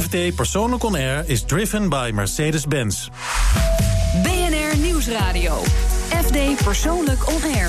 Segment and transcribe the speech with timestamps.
[0.00, 3.08] FD Persoonlijk On Air is driven by Mercedes-Benz.
[4.22, 5.62] BNR Nieuwsradio.
[6.08, 7.68] FD Persoonlijk On Air.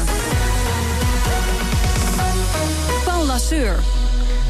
[3.06, 3.80] Paul Lasseur.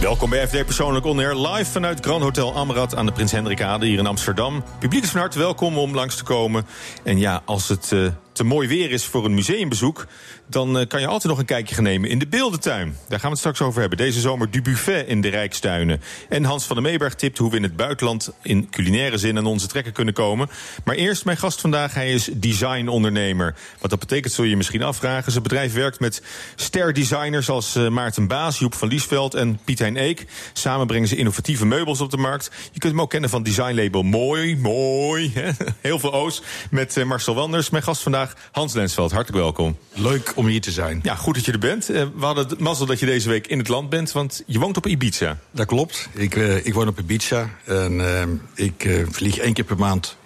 [0.01, 3.85] Welkom bij FD Persoonlijk On Air, live vanuit Grand Hotel Amrad aan de Prins Hendrikade
[3.85, 4.63] hier in Amsterdam.
[4.79, 6.65] Publiek is van harte welkom om langs te komen.
[7.03, 10.08] En ja, als het uh, te mooi weer is voor een museumbezoek,
[10.47, 12.97] dan uh, kan je altijd nog een kijkje gaan nemen in de Beeldentuin.
[13.08, 13.97] Daar gaan we het straks over hebben.
[13.97, 16.02] Deze zomer du buffet in de Rijkstuinen.
[16.30, 19.45] En Hans van der Meeberg tipt hoe we in het buitenland in culinaire zin aan
[19.45, 20.49] onze trekken kunnen komen.
[20.84, 23.55] Maar eerst mijn gast vandaag, hij is designondernemer.
[23.79, 25.31] Wat dat betekent zul je je misschien afvragen.
[25.31, 26.21] Zijn bedrijf werkt met
[26.55, 30.26] sterdesigners als uh, Maarten Baas, Joep van Liesveld en Piet Hein Eek.
[30.54, 32.52] Samen brengen ze innovatieve meubels op de markt.
[32.71, 35.34] Je kunt hem ook kennen van designlabel Mooi, Mooi.
[35.81, 36.41] Heel veel O's.
[36.70, 39.11] Met uh, Marcel Wanders, mijn gast vandaag, Hans Lensveld.
[39.11, 39.77] Hartelijk welkom.
[39.93, 40.99] Leuk om hier te zijn.
[41.03, 41.89] Ja, goed dat je er bent.
[41.89, 44.59] Uh, we hadden het mazzel dat je deze week in het land bent, want je
[44.59, 45.38] woont op Ibiza.
[45.51, 46.09] Dat klopt.
[46.13, 48.21] Ik, uh, ik woon op Ibiza en uh,
[48.55, 50.17] ik vlieg één keer per maand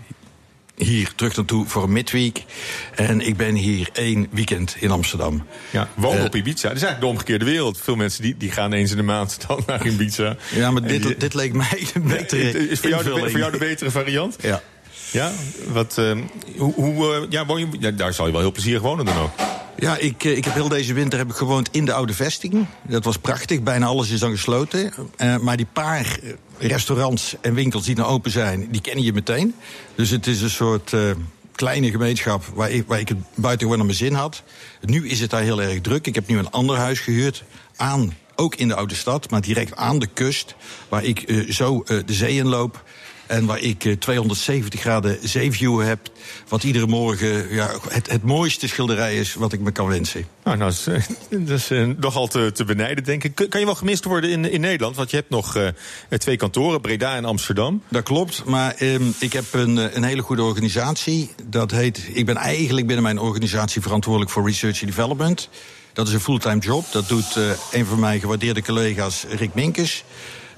[0.79, 2.43] hier terug naartoe voor een midweek.
[2.95, 5.45] En ik ben hier één weekend in Amsterdam.
[5.69, 6.67] Ja, wonen op Ibiza.
[6.67, 7.79] Dat is eigenlijk de omgekeerde wereld.
[7.81, 10.35] Veel mensen die, die gaan eens in de maand dan naar Ibiza.
[10.55, 13.51] Ja, maar dit, die, dit leek mij een betere Is voor jou, de, voor jou
[13.51, 14.35] de betere variant?
[14.41, 14.61] Ja.
[15.11, 15.31] Ja,
[15.67, 16.17] wat, uh,
[16.57, 17.45] hoe, hoe uh, ja,
[17.79, 19.31] je, daar zal je wel heel plezierig wonen dan ook.
[19.77, 22.65] Ja, ik, ik heb heel deze winter heb ik gewoond in de oude vesting.
[22.87, 24.93] Dat was prachtig, bijna alles is dan gesloten.
[25.17, 26.19] Uh, maar die paar
[26.57, 29.55] restaurants en winkels die nou open zijn, die kennen je meteen.
[29.95, 30.93] Dus het is een soort
[31.51, 34.43] kleine gemeenschap waar ik, waar ik het buitengewoon naar mijn zin had.
[34.81, 36.07] Nu is het daar heel erg druk.
[36.07, 37.43] Ik heb nu een ander huis gehuurd
[37.75, 40.55] aan ook in de oude stad, maar direct aan de kust,
[40.89, 42.83] waar ik zo de zee in loop.
[43.29, 45.99] En waar ik uh, 270 graden zeeview heb.
[46.47, 50.25] Wat iedere morgen ja, het, het mooiste schilderij is wat ik me kan wensen.
[50.43, 53.35] Nou, nou dat is, dat is uh, nogal te, te benijden, denk ik.
[53.49, 54.95] Kan je wel gemist worden in, in Nederland?
[54.95, 55.67] Want je hebt nog uh,
[56.09, 57.83] twee kantoren, Breda en Amsterdam.
[57.87, 61.31] Dat klopt, maar um, ik heb een, een hele goede organisatie.
[61.45, 65.49] Dat heet, ik ben eigenlijk binnen mijn organisatie verantwoordelijk voor Research and Development.
[65.93, 66.85] Dat is een fulltime job.
[66.91, 70.03] Dat doet uh, een van mijn gewaardeerde collega's, Rick Minkes.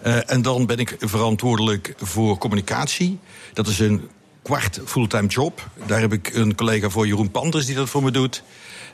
[0.05, 3.19] Uh, en dan ben ik verantwoordelijk voor communicatie.
[3.53, 4.09] Dat is een
[4.43, 5.69] kwart fulltime job.
[5.85, 8.43] Daar heb ik een collega voor, Jeroen Panders, die dat voor me doet.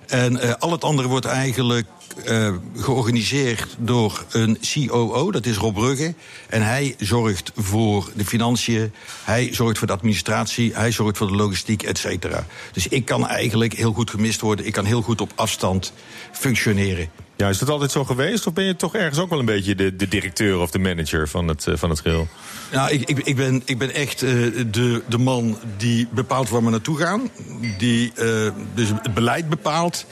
[0.07, 1.87] En uh, al het andere wordt eigenlijk
[2.25, 6.13] uh, georganiseerd door een COO, dat is Rob Brugge.
[6.49, 11.35] En hij zorgt voor de financiën, hij zorgt voor de administratie, hij zorgt voor de
[11.35, 12.45] logistiek, et cetera.
[12.71, 15.93] Dus ik kan eigenlijk heel goed gemist worden, ik kan heel goed op afstand
[16.31, 17.09] functioneren.
[17.37, 18.47] Ja, is dat altijd zo geweest?
[18.47, 21.27] Of ben je toch ergens ook wel een beetje de, de directeur of de manager
[21.27, 22.27] van het, uh, van het geheel?
[22.71, 24.29] Nou, ik, ik, ik, ben, ik ben echt uh,
[24.71, 27.29] de, de man die bepaalt waar we naartoe gaan.
[27.77, 30.05] Die uh, dus het beleid bepaalt.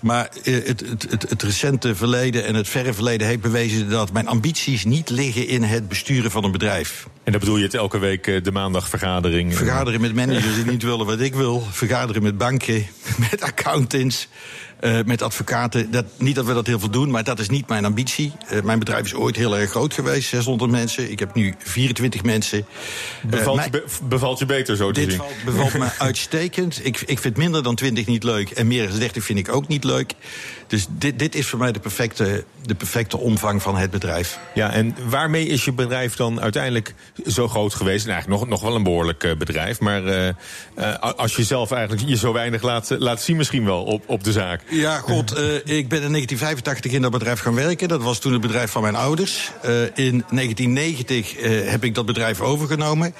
[0.00, 4.28] Maar het, het, het, het, recente verleden en het verre verleden heeft bewezen dat mijn
[4.28, 7.06] ambities niet liggen in het besturen van een bedrijf.
[7.24, 9.56] En dan bedoel je het elke week de maandagvergadering?
[9.56, 11.66] Vergaderen met managers die niet willen wat ik wil.
[11.70, 12.86] Vergaderen met banken,
[13.30, 14.28] met accountants.
[14.80, 15.90] Uh, met advocaten.
[15.90, 18.32] Dat, niet dat we dat heel veel doen, maar dat is niet mijn ambitie.
[18.52, 21.10] Uh, mijn bedrijf is ooit heel erg groot geweest, 600 mensen.
[21.10, 22.66] Ik heb nu 24 mensen.
[23.22, 25.18] Bevalt, uh, mij, be, bevalt je beter zo te dit zien?
[25.18, 26.80] Valt, bevalt me uitstekend.
[26.82, 29.68] Ik, ik vind minder dan 20 niet leuk en meer dan 30 vind ik ook
[29.68, 30.12] niet leuk.
[30.66, 34.38] Dus dit, dit is voor mij de perfecte, de perfecte omvang van het bedrijf.
[34.54, 36.94] Ja, en waarmee is je bedrijf dan uiteindelijk
[37.26, 38.06] zo groot geweest?
[38.06, 39.80] En eigenlijk nog, nog wel een behoorlijk bedrijf.
[39.80, 40.34] Maar
[41.16, 44.32] als je zelf eigenlijk je zo weinig laat, laat zien misschien wel op, op de
[44.32, 44.62] zaak.
[44.68, 47.88] Ja, god, uh, ik ben in 1985 in dat bedrijf gaan werken.
[47.88, 49.52] Dat was toen het bedrijf van mijn ouders.
[49.64, 53.14] Uh, in 1990 uh, heb ik dat bedrijf overgenomen.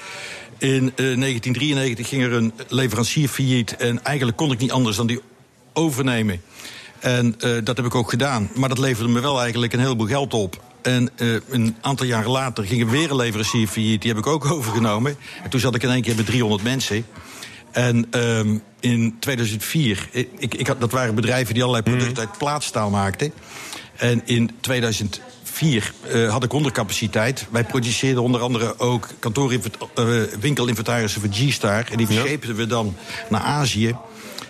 [0.57, 3.75] In 1993 ging er een leverancier failliet.
[3.75, 5.21] En eigenlijk kon ik niet anders dan die
[5.73, 6.41] overnemen.
[6.99, 8.49] En dat heb ik ook gedaan.
[8.55, 10.61] Maar dat leverde me wel eigenlijk een heleboel geld op.
[10.81, 14.01] En uh, een aantal jaren later ging er weer een leverancier failliet.
[14.01, 15.17] Die heb ik ook overgenomen.
[15.43, 17.05] En toen zat ik in één keer met 300 mensen.
[17.77, 22.29] En um, in 2004, ik, ik had, dat waren bedrijven die allerlei producten mm.
[22.29, 23.33] uit plaatstaal maakten.
[23.95, 27.47] En in 2004 uh, had ik ondercapaciteit.
[27.49, 29.07] Wij produceerden onder andere ook
[29.39, 31.87] uh, winkelinventarissen voor G-Star.
[31.91, 32.95] En die verscheepten we dan
[33.29, 33.95] naar Azië.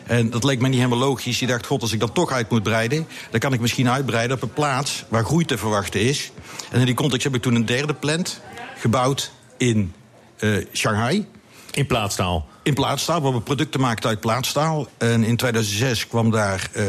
[0.06, 1.40] En dat leek mij niet helemaal logisch.
[1.40, 3.08] Je dacht, god, als ik dan toch uit moet breiden...
[3.32, 6.32] dan kan ik misschien uitbreiden op een plaats waar groei te verwachten is.
[6.72, 8.42] En in die context heb ik toen een derde plant
[8.78, 9.94] gebouwd in
[10.40, 11.26] uh, Shanghai.
[11.72, 12.48] In plaatstaal?
[12.68, 14.88] In plaatstaal, waar we producten maakten uit plaatstaal.
[14.98, 16.84] En in 2006 kwam daar uh,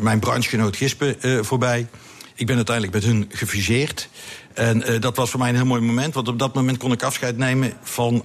[0.00, 1.86] mijn branchegenoot Gispe uh, voorbij.
[2.34, 4.08] Ik ben uiteindelijk met hun gefuseerd.
[4.54, 6.92] En uh, dat was voor mij een heel mooi moment, want op dat moment kon
[6.92, 8.24] ik afscheid nemen van,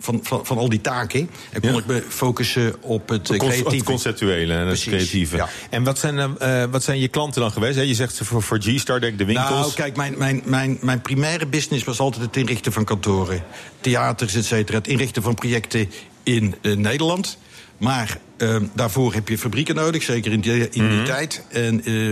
[0.00, 1.30] van, van, van, al die taken.
[1.50, 1.78] En kon ja.
[1.78, 3.74] ik me focussen op het creatieve.
[3.74, 5.36] Het conceptuele en het creatieve.
[5.36, 5.48] Ja.
[5.70, 6.38] En wat zijn,
[6.70, 7.76] wat zijn je klanten dan geweest?
[7.76, 7.82] Hè?
[7.82, 9.48] Je zegt voor, voor G-Star, denk de winkels.
[9.48, 13.44] Nou, kijk, mijn, mijn, mijn, mijn primaire business was altijd het inrichten van kantoren.
[13.80, 14.78] Theaters, et cetera.
[14.78, 15.90] Het inrichten van projecten
[16.24, 17.38] in Nederland.
[17.78, 21.04] Maar uh, daarvoor heb je fabrieken nodig, zeker in die, in die mm -hmm.
[21.04, 21.42] tijd.
[21.48, 22.08] En, uh,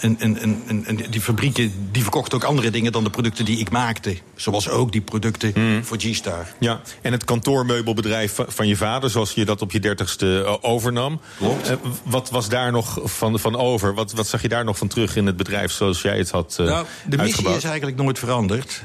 [0.00, 3.58] en, en, en, en, die fabrieken die verkochten ook andere dingen dan de producten die
[3.58, 4.16] ik maakte.
[4.34, 5.84] Zoals ook die producten mm -hmm.
[5.84, 6.46] voor G-Star.
[6.58, 11.20] Ja, en het kantoormeubelbedrijf van je vader, zoals je dat op je dertigste overnam.
[11.36, 11.70] Klopt.
[11.70, 13.94] Uh, wat was daar nog van, van over?
[13.94, 16.54] Wat, wat zag je daar nog van terug in het bedrijf zoals jij het had
[16.58, 17.56] nou, De missie uitgebouwd?
[17.56, 18.82] is eigenlijk nooit veranderd.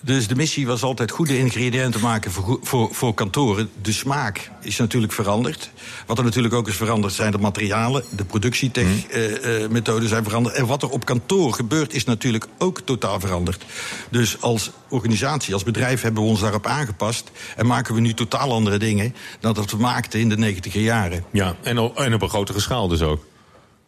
[0.00, 3.70] Dus de missie was altijd goede ingrediënten maken voor, voor, voor kantoren.
[3.82, 5.70] De smaak is natuurlijk veranderd.
[6.06, 8.04] Wat er natuurlijk ook is veranderd zijn de materialen.
[8.10, 10.02] De productiemethoden mm.
[10.02, 10.54] uh, zijn veranderd.
[10.54, 13.64] En wat er op kantoor gebeurt is natuurlijk ook totaal veranderd.
[14.10, 17.30] Dus als organisatie, als bedrijf hebben we ons daarop aangepast.
[17.56, 21.24] En maken we nu totaal andere dingen dan dat we maakten in de negentiger jaren.
[21.32, 23.24] Ja, en op, en op een grotere schaal dus ook.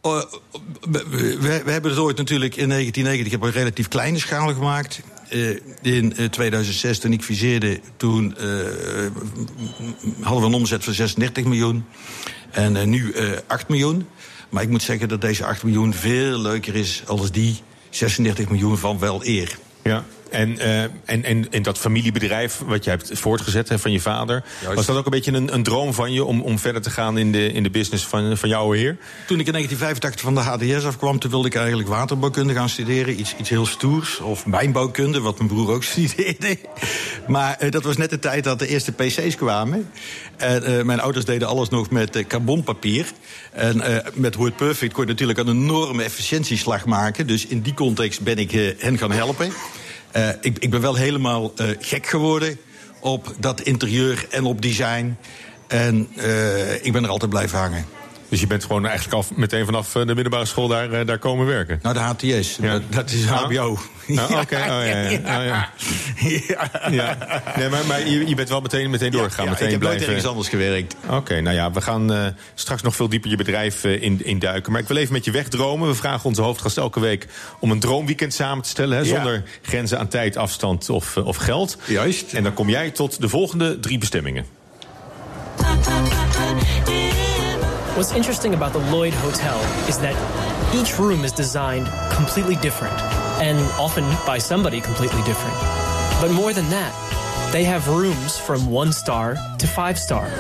[0.07, 0.23] Uh,
[0.91, 5.01] we, we, we, hebben het ooit natuurlijk in 1990 op een relatief kleine schaal gemaakt.
[5.31, 8.37] Uh, in uh, 2006, toen ik viseerde, toen
[10.21, 11.85] hadden we een omzet van 36 miljoen.
[12.51, 13.15] En nu
[13.47, 14.07] 8 miljoen.
[14.49, 17.61] Maar ik moet zeggen dat deze 8 miljoen veel leuker is als die
[17.91, 19.59] 36 miljoen van wel eer.
[19.83, 20.05] Ja.
[20.31, 24.45] En, uh, en, en, en dat familiebedrijf wat je hebt voortgezet hè, van je vader,
[24.61, 24.77] Juist.
[24.77, 27.19] was dat ook een beetje een, een droom van je om, om verder te gaan
[27.19, 28.97] in de, in de business van, van jouw heer?
[29.27, 33.21] Toen ik in 1985 van de HDS afkwam, toen wilde ik eigenlijk waterbouwkunde gaan studeren.
[33.21, 34.21] Iets, iets heel stoers.
[34.21, 36.59] Of mijnbouwkunde, wat mijn broer ook studeerde.
[37.27, 39.91] Maar uh, dat was net de tijd dat de eerste PC's kwamen.
[40.37, 43.07] En uh, mijn ouders deden alles nog met carbonpapier.
[43.53, 43.83] En
[44.15, 47.27] met Word Perfect kon je natuurlijk een enorme efficiëntieslag maken.
[47.27, 49.53] Dus in die context ben ik hen gaan helpen.
[50.17, 52.59] Uh, ik, ik, ben wel helemaal uh, gek geworden
[53.01, 55.17] op dat interieur en op design.
[55.69, 58.00] En uh, ik ben er altijd blijven hangen.
[58.31, 61.79] Dus je bent gewoon eigenlijk al meteen vanaf de middelbare school daar, daar komen werken?
[61.83, 62.57] Nou, de HTS.
[62.61, 62.73] Ja.
[62.73, 63.79] Dat, dat, is HBO.
[64.17, 64.61] Ah, Oké, okay.
[64.61, 65.43] oh, ja, ja.
[65.43, 65.71] ja.
[66.49, 66.91] ja.
[66.91, 67.43] ja.
[67.57, 69.45] Nee, maar, maar je, je, bent wel meteen, meteen doorgegaan.
[69.45, 70.01] Ja, meteen ik heb blijven...
[70.01, 70.97] nooit ergens anders gewerkt.
[71.05, 74.25] Oké, okay, nou ja, we gaan uh, straks nog veel dieper je bedrijf uh, in,
[74.25, 74.73] in duiken.
[74.73, 75.89] Maar ik wil even met je wegdromen.
[75.89, 77.27] We vragen onze hoofdgast elke week
[77.61, 78.97] om een droomweekend samen te stellen.
[78.97, 81.79] Hè, zonder grenzen aan tijd, afstand of, uh, of geld.
[81.87, 82.33] Juist.
[82.33, 84.47] En dan kom jij tot de volgende drie bestemmingen.
[87.97, 89.59] What's interesting about the Lloyd Hotel
[89.89, 90.15] is that
[90.73, 92.95] each room is designed completely different,
[93.43, 95.57] and often by somebody completely different.
[96.21, 96.95] But more than that,
[97.53, 100.31] they have rooms from one star to five star.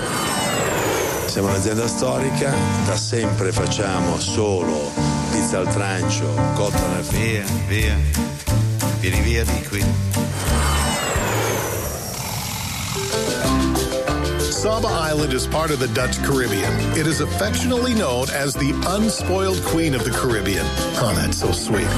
[1.26, 2.54] Siamo un'azienda storica,
[2.86, 4.90] da sempre facciamo solo
[5.32, 7.96] pizza al trancio, cotta nel Via, via,
[9.00, 9.84] vieni via di qui.
[14.60, 16.72] Saba Island is part of the Dutch Caribbean.
[16.94, 20.66] It is affectionately known as the unspoiled queen of the Caribbean.
[21.00, 21.88] Oh, that's so sweet.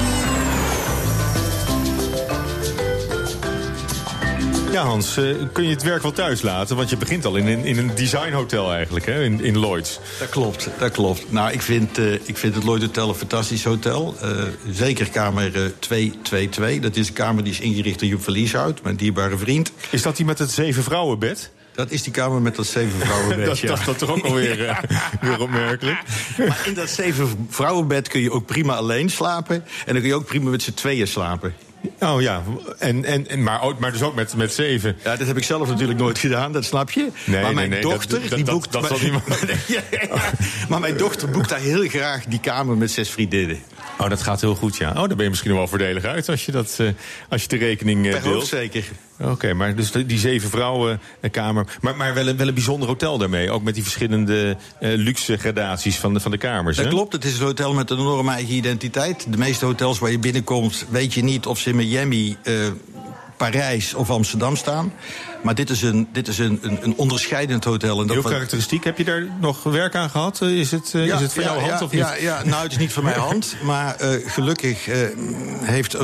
[4.72, 6.76] Ja, Hans, uh, kun je het werk wel thuis laten?
[6.76, 9.22] Want je begint al in, in, in een designhotel eigenlijk, hè?
[9.22, 10.00] In, in Lloyds.
[10.18, 11.32] Dat klopt, dat klopt.
[11.32, 14.14] Nou, ik vind, uh, ik vind het Lloyd Hotel een fantastisch hotel.
[14.22, 14.30] Uh,
[14.70, 16.80] zeker kamer 222.
[16.80, 19.72] Dat is een kamer die is ingericht door Joep Verlieshout, mijn dierbare vriend.
[19.90, 21.50] Is dat die met het zeven vrouwenbed?
[21.74, 23.46] Dat is die kamer met dat zeven vrouwenbed.
[23.46, 23.68] dat, ja.
[23.68, 24.78] dat, dat toch ook alweer uh,
[25.20, 25.98] weer opmerkelijk.
[26.38, 29.56] Maar in dat zeven vrouwenbed kun je ook prima alleen slapen.
[29.56, 31.54] En dan kun je ook prima met z'n tweeën slapen.
[32.00, 32.42] Oh ja,
[32.78, 34.96] en, en, en, maar, maar dus ook met, met zeven.
[35.04, 37.08] Ja, dat heb ik zelf natuurlijk nooit gedaan, dat snap je.
[37.24, 38.72] Nee, maar mijn nee, nee, dochter, dat, die dat, boekt...
[38.72, 39.24] Dat, dat zal niemand...
[39.66, 40.20] ja, ja,
[40.68, 43.58] maar mijn dochter boekt daar heel graag die kamer met zes vriendinnen.
[44.02, 44.88] Oh, dat gaat heel goed, ja.
[44.88, 46.88] Oh, daar ben je misschien wel voordelig uit als je, dat, uh,
[47.28, 48.46] als je de rekening uh, deelt.
[48.46, 48.84] zeker.
[49.20, 51.78] Oké, okay, maar dus die zeven vrouwenkamer.
[51.80, 53.50] Maar, maar wel, een, wel een bijzonder hotel daarmee.
[53.50, 56.76] Ook met die verschillende uh, luxe gradaties van de, van de kamers.
[56.76, 56.90] Dat hè?
[56.90, 59.26] klopt, het is een hotel met een enorme eigen identiteit.
[59.28, 62.36] De meeste hotels waar je binnenkomt, weet je niet of ze in Miami.
[63.50, 64.92] Parijs of Amsterdam staan.
[65.42, 68.00] Maar dit is een, dit is een, een, een onderscheidend hotel.
[68.00, 68.84] En dat Heel karakteristiek.
[68.84, 70.40] Heb je daar nog werk aan gehad?
[70.40, 72.00] Is het, uh, ja, is het van ja, jouw hand ja, of niet?
[72.00, 73.56] Ja, ja, nou, het is niet van mijn hand.
[73.62, 74.96] Maar uh, gelukkig uh,
[75.60, 75.96] heeft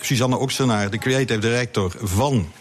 [0.00, 2.52] Suzanne Oxenaar, de creative director van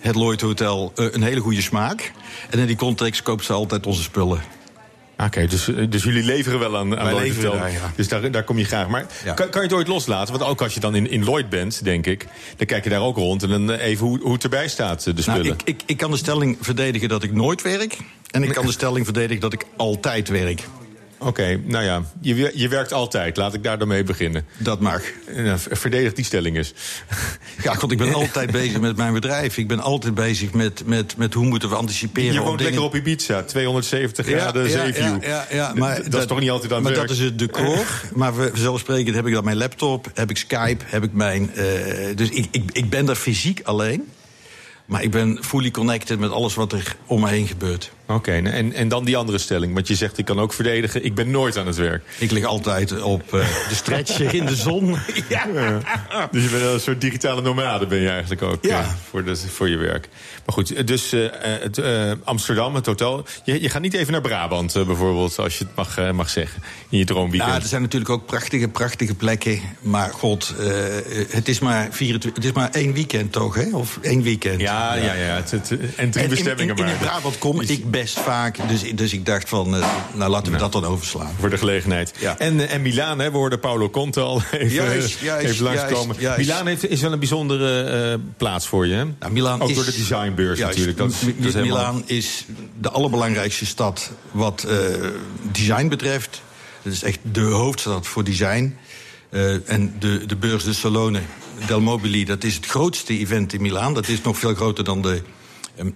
[0.00, 2.12] het Lloyd Hotel, een hele goede smaak.
[2.50, 4.59] En in die context koopt ze altijd onze spullen.
[5.20, 7.52] Oké, okay, dus, dus jullie leveren wel aan, aan Lloyd Hotel.
[7.52, 7.92] Daar, ja.
[7.96, 8.88] Dus daar, daar kom je graag.
[8.88, 9.34] Maar ja.
[9.34, 10.38] kan, kan je het ooit loslaten?
[10.38, 12.26] Want ook als je dan in, in Lloyd bent, denk ik...
[12.56, 15.22] dan kijk je daar ook rond en dan even hoe, hoe het erbij staat, de
[15.22, 15.42] spullen.
[15.42, 17.98] Nou, ik, ik, ik kan de stelling verdedigen dat ik nooit werk.
[18.30, 20.62] En ik kan de stelling verdedigen dat ik altijd werk.
[21.22, 23.36] Oké, nou ja, je, je werkt altijd.
[23.36, 24.46] Laat ik daar dan mee beginnen.
[24.58, 25.02] Dat mag.
[25.36, 26.72] Nou, verdedig die stelling eens.
[27.62, 29.56] Ja, god, ik ben altijd bezig met mijn bedrijf.
[29.56, 32.32] Ik ben altijd bezig met, met, met hoe moeten we anticiperen.
[32.32, 32.72] Je woont dingen.
[32.72, 35.02] lekker op Ibiza, 270 graden ja, zeeview.
[35.02, 37.08] Ja, ja, ja, maar dat, is toch niet altijd aan Maar werk?
[37.08, 37.86] dat is het decor.
[38.14, 41.54] maar vanzelfsprekend heb ik dan mijn laptop, heb ik Skype, heb ik mijn...
[41.54, 41.64] eh,
[42.16, 44.08] dus ik, ik, ik ben daar fysiek alleen.
[44.86, 47.90] Maar ik ben fully connected met alles wat er om me heen gebeurt.
[48.14, 49.74] Oké, en, en dan die andere stelling.
[49.74, 52.02] Want je zegt, ik kan ook verdedigen, ik ben nooit aan het werk.
[52.18, 54.96] Ik lig altijd op eh, de stretcher in de zon.
[55.28, 55.46] ja.
[56.30, 58.80] Dus je bent een soort digitale nomade ben je eigenlijk ook Ja.
[58.80, 60.08] eh, voor, de, voor je werk.
[60.46, 63.24] Maar goed, dus eh, het, eh, Amsterdam, het hotel.
[63.44, 66.62] Je, je gaat niet even naar Brabant bijvoorbeeld, als je het mag, mag zeggen.
[66.88, 67.50] In je droomweekend.
[67.52, 69.60] Ja, er zijn natuurlijk ook prachtige, prachtige plekken.
[69.80, 70.54] Maar god,
[71.30, 73.68] het, is maar 24, het is maar één weekend toch, hè?
[73.76, 74.60] Of één weekend.
[74.60, 75.34] ja, ja, ja.
[75.34, 76.98] Het, het- en drie En in, bestemmingen in, in maar.
[76.98, 78.68] Brabant kom ik best vaak.
[78.68, 81.30] Dus, dus ik dacht van, eh, nou laten we dat dan overslaan.
[81.38, 82.12] Voor de gelegenheid.
[82.18, 82.38] Ja.
[82.38, 86.16] En, eh, en Milaan, hè, we hoorden Paolo Conte al even, Juist, juist, even langskomen.
[86.18, 86.38] juist.
[86.38, 88.94] Milaan heeft, is wel een bijzondere eh, plaats voor je.
[88.94, 89.04] Hè?
[89.18, 90.96] Nou, Milaan Ook is, door de designbeurs natuurlijk.
[90.98, 92.44] Dat, is- Mi- dat is helemaal- Milaan is
[92.80, 94.66] de allerbelangrijkste stad wat
[95.52, 96.42] design betreft.
[96.82, 98.76] Het is echt de hoofdstad voor design.
[99.66, 101.20] En de, de beurs de Salone
[101.66, 103.94] del Mobili, dat is het grootste event in Milaan.
[103.94, 105.22] Dat is nog veel groter dan de,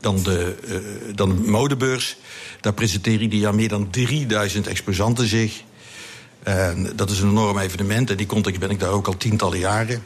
[0.00, 0.76] dan de, eh,
[1.14, 2.16] dan de modebeurs.
[2.60, 5.62] Daar presenteren ieder jaar meer dan 3000 exposanten zich.
[6.42, 8.10] En dat is een enorm evenement.
[8.10, 10.02] En die context ben ik daar ook al tientallen jaren.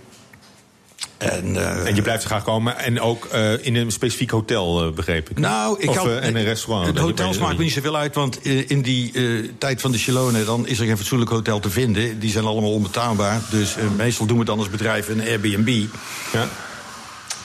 [1.18, 2.78] En, eh, En je blijft graag komen.
[2.78, 5.38] En ook eh, in een specifiek hotel, eh, begreep ik.
[5.38, 6.94] Nou, ik of, en een restaurant.
[6.94, 9.12] De hotels maakt me niet zoveel uit, want in die
[9.58, 10.44] tijd van de Chilone...
[10.44, 12.18] dan is er geen fatsoenlijk hotel te vinden.
[12.18, 13.40] Die zijn allemaal onbetaalbaar.
[13.50, 15.84] Dus meestal doen we het dan als bedrijf een Airbnb.
[16.32, 16.48] Ja.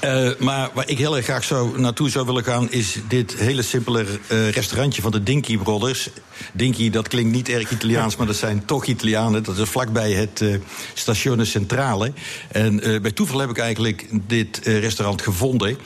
[0.03, 2.71] Eh, maar waar ik heel erg graag zo naartoe zou willen gaan...
[2.71, 6.09] is dit hele simpele eh, restaurantje van de Dinky Brothers.
[6.53, 9.43] Dinky, dat klinkt niet erg Italiaans, maar dat zijn toch Italianen.
[9.43, 10.55] Dat is vlakbij het eh
[10.93, 12.13] Stazione Centrale.
[12.51, 15.77] En bij toeval heb ik eigenlijk dit restaurant gevonden.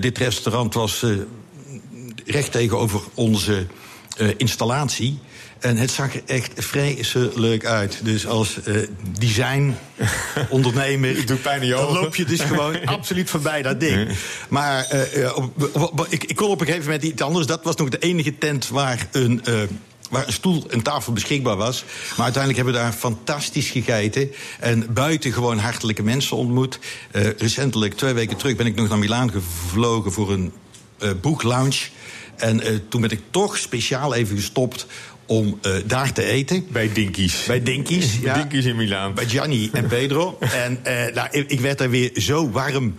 [0.00, 1.04] Dit restaurant was
[2.24, 3.66] recht tegenover onze
[4.18, 5.18] eh, installatie...
[5.58, 8.00] En het zag er echt vreselijk uit.
[8.02, 8.74] Dus als eh
[9.18, 11.14] design-ondernemer...
[11.84, 14.08] Dan loop je dus gewoon absoluut voorbij dat ding.
[14.48, 17.46] Maar eh, op- op- op- ik, ik kon op een gegeven moment iets anders.
[17.46, 19.44] Dat was nog de enige tent waar een...
[19.44, 19.54] eh,
[20.10, 21.84] Waar een stoel en tafel beschikbaar was.
[22.16, 24.30] Maar uiteindelijk hebben we daar fantastisch gegeten.
[24.60, 26.78] En buitengewoon hartelijke mensen ontmoet.
[27.38, 30.52] Recentelijk, twee weken terug, ben ik nog naar Milaan gevlogen voor een
[31.20, 31.76] boeklounge.
[32.38, 34.86] En eh, toen ben ik toch speciaal even gestopt
[35.26, 36.66] om eh, daar te eten.
[36.72, 37.44] Bij Dinkies.
[37.44, 38.34] Bij Dinkies, ja.
[38.34, 39.14] Dinkies in Milaan.
[39.14, 40.38] Bij Gianni en Pedro.
[40.40, 42.94] en eh, nou, ik, werd daar weer zo warm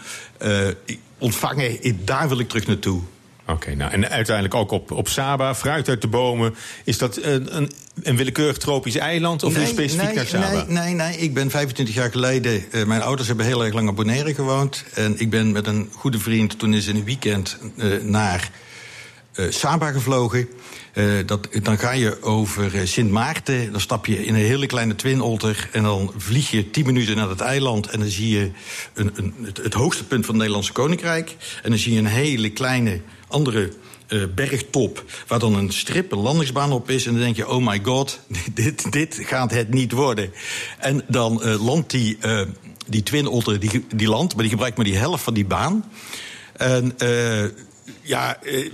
[1.18, 1.78] ontvangen.
[2.04, 3.02] Daar wil ik terug naartoe.
[3.48, 6.56] Oké, nou en uiteindelijk ook op, op Saba, fruit uit de bomen.
[6.84, 7.72] Is dat een, een,
[8.04, 10.52] een willekeurig tropisch eiland of nee, een specifiek nee, naar Saba?
[10.52, 11.18] Nee, nee, nee.
[11.18, 12.64] Ik ben 25 jaar geleden...
[12.86, 14.84] mijn ouders hebben heel erg lang op Bonaire gewoond.
[14.94, 17.58] En ik ben met een goede vriend toen is in een weekend
[18.02, 18.50] naar
[19.50, 20.48] Saba gevlogen.
[20.94, 23.72] Eh, dat, dan ga je over eh, Sint Maarten.
[23.72, 25.70] Dan stap je in een hele kleine Twin Otter.
[25.72, 27.88] En dan vlieg je 10 minuten naar het eiland.
[27.88, 28.52] En dan zie je
[28.94, 31.36] een, een, het, hoogste punt van het Nederlandse Koninkrijk.
[31.64, 33.72] En dan zie je een hele kleine andere
[34.08, 35.04] eh, bergtop.
[35.28, 37.06] Waar dan een strip, een landingsbaan op is.
[37.06, 38.20] En dan denk je: oh my god,
[38.54, 40.32] dit, dit gaat het niet worden.
[40.78, 42.42] En dan eh, landt die, eh,
[42.88, 44.34] die Twin Otter, die, die landt.
[44.34, 45.92] Maar die gebruikt maar die helft van die baan.
[46.58, 46.96] En.
[48.02, 48.72] Ja, eh,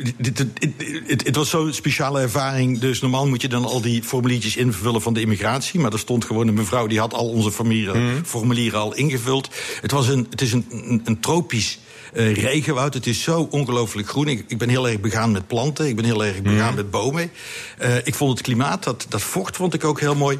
[1.07, 2.79] het, was zo'n speciale ervaring.
[2.79, 5.79] Dus normaal moet je dan al die formuliertjes invullen van de immigratie.
[5.79, 9.49] Maar er stond gewoon een mevrouw die had al onze formulieren, formulieren al ingevuld.
[9.81, 11.79] Het, was een, het is een, een, een tropisch
[12.13, 12.93] eh, regenwoud.
[12.93, 14.27] Het is zo ongelooflijk groen.
[14.27, 15.87] Ik, ik ben heel erg begaan met planten.
[15.87, 17.31] Ik ben heel erg begaan met bomen.
[17.77, 20.39] Eh, ik vond het klimaat, dat, dat vocht vond ik ook heel mooi.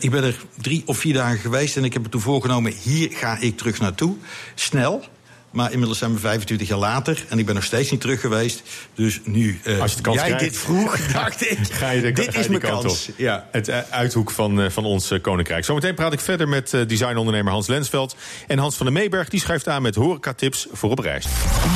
[0.00, 2.72] Ik ben er drie of vier dagen geweest en ik heb me toen voorgenomen...
[2.82, 4.16] hier ga ik terug naartoe.
[4.54, 5.04] Snel.
[5.50, 8.62] Maar inmiddels zijn we 25 jaar later en ik ben nog steeds niet terug geweest.
[8.94, 10.44] Dus nu eh, Als je de kans jij krijgt.
[10.44, 13.08] dit vroeg, dacht ik, Ga je de, dit ga je is mijn kant kans.
[13.08, 13.14] op.
[13.18, 13.48] Ja.
[13.52, 15.64] Het eh, uithoek van, eh, van ons koninkrijk.
[15.64, 18.16] Zometeen praat ik verder met eh, designondernemer Hans Lensveld.
[18.46, 21.24] En Hans van der Meeberg die schrijft aan met horecatips voor op reis.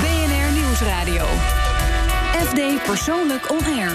[0.00, 1.25] BNR Nieuwsradio.
[2.47, 3.93] FD Persoonlijk On Air.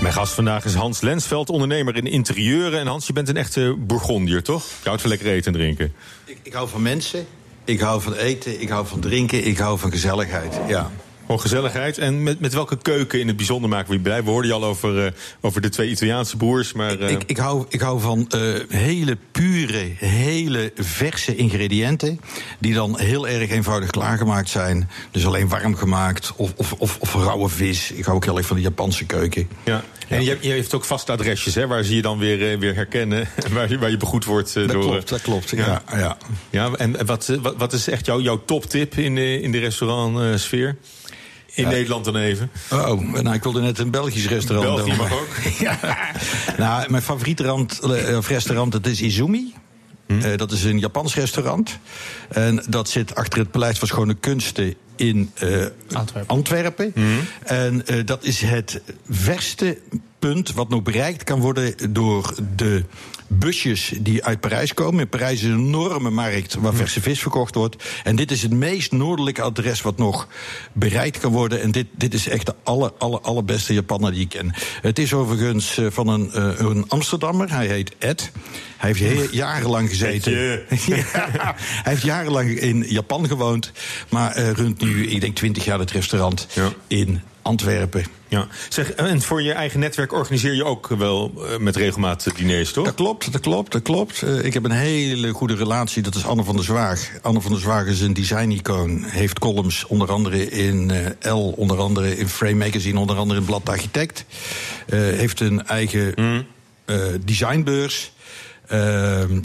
[0.00, 2.80] Mijn gast vandaag is Hans Lensveld, ondernemer in interieuren.
[2.80, 4.62] En Hans, je bent een echte Bourgondier, toch?
[4.82, 5.92] Je houdt van lekker eten en drinken.
[6.24, 7.26] Ik, ik hou van mensen,
[7.64, 10.60] ik hou van eten, ik hou van drinken, ik hou van gezelligheid.
[10.68, 10.90] Ja.
[11.20, 11.98] Gewoon gezelligheid.
[11.98, 14.24] En met, met welke keuken in het bijzonder maken we je blij?
[14.24, 16.72] We hoorden je al over, uh, over de twee Italiaanse broers.
[16.72, 17.10] Maar, uh...
[17.10, 22.20] ik, ik, hou, ik hou van uh, hele pure, hele verse ingrediënten.
[22.58, 24.90] Die dan heel erg eenvoudig klaargemaakt zijn.
[25.10, 26.32] Dus alleen warm gemaakt.
[26.36, 27.90] Of, of, of, of rauwe vis.
[27.92, 29.48] Ik hou ook heel erg van de Japanse keuken.
[29.64, 29.84] Ja.
[30.08, 33.28] En je, je heeft ook vaste adresjes, hè, waar ze je dan weer, weer herkennen.
[33.52, 34.82] Waar je, waar je begoed wordt dat door.
[34.82, 35.50] Klopt, dat klopt.
[35.50, 35.98] Ja, ja.
[35.98, 36.16] ja.
[36.50, 40.76] ja en wat, wat, wat is echt jouw, jouw toptip in de, in de restaurantsfeer?
[41.54, 41.70] In ja.
[41.70, 42.50] Nederland dan even.
[42.70, 44.76] Oh, nou, ik wilde net een Belgisch restaurant.
[44.76, 45.28] België mag ook.
[45.66, 45.78] ja.
[46.58, 47.80] Nou, mijn favoriete rand,
[48.16, 49.54] of restaurant, dat is Izumi.
[50.06, 50.18] Hm?
[50.18, 51.78] Uh, dat is een Japans restaurant.
[52.28, 56.26] En dat zit achter het Paleis van Schone Kunsten in uh, Antwerpen.
[56.26, 56.92] Antwerpen.
[56.94, 57.00] Hm?
[57.44, 59.78] En uh, dat is het verste
[60.32, 62.84] punt wat nog bereikt kan worden door de
[63.26, 65.00] busjes die uit Parijs komen.
[65.00, 67.84] In Parijs is een enorme markt waar verse vis verkocht wordt.
[68.04, 70.28] En dit is het meest noordelijke adres wat nog
[70.72, 71.62] bereikt kan worden.
[71.62, 74.54] En dit, dit is echt de aller, aller, allerbeste Japaner die ik ken.
[74.80, 77.50] Het is overigens van een, uh, een Amsterdammer.
[77.50, 78.32] Hij heet Ed.
[78.76, 80.32] Hij heeft heel, jarenlang gezeten.
[80.86, 81.04] ja,
[81.56, 83.72] hij heeft jarenlang in Japan gewoond.
[84.08, 86.72] Maar uh, runt nu, ik denk, twintig jaar het restaurant ja.
[86.86, 88.04] in Antwerpen.
[88.28, 88.48] Ja.
[88.68, 92.84] Zeg, en voor je eigen netwerk organiseer je ook wel uh, met regelmaat diners, toch?
[92.84, 94.22] Dat klopt, dat klopt, dat klopt.
[94.22, 97.10] Uh, ik heb een hele goede relatie, dat is Anne van der Zwaag.
[97.22, 99.04] Anne van der Zwaag is een design-icoon.
[99.04, 103.46] Heeft columns onder andere in uh, L, onder andere in Frame Magazine, onder andere in
[103.46, 104.24] Blad Architect.
[104.90, 106.46] heeft een eigen mm.
[107.24, 108.12] designbeurs.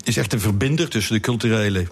[0.03, 1.87] is echt een verbinder tussen de culturele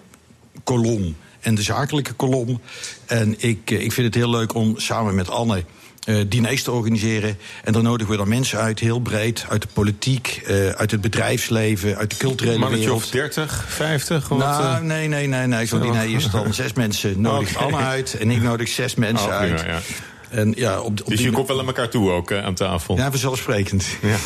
[0.64, 2.60] kolom en de zakelijke kolom.
[3.06, 5.64] En ik, ik vind het heel leuk om samen met Anne
[6.08, 7.38] uh, diners te organiseren.
[7.64, 11.00] En dan nodigen we dan mensen uit, heel breed, uit de politiek, uh, uit het
[11.00, 13.04] bedrijfsleven, uit de culturele Mannetje wereld.
[13.04, 14.30] of 30, 50?
[14.30, 14.80] Of nou, uh...
[14.80, 15.66] nee, nee, nee, nee.
[15.66, 17.20] Zo'n diner is dan zes mensen.
[17.20, 17.64] Nodig okay.
[17.64, 19.60] Anne uit en ik nodig zes mensen oh, uit.
[19.60, 19.80] Ja, ja.
[20.30, 22.96] En ja, op, op dus je komt wel aan elkaar toe ook uh, aan tafel?
[22.96, 23.86] Ja, vanzelfsprekend.
[24.02, 24.16] Ja.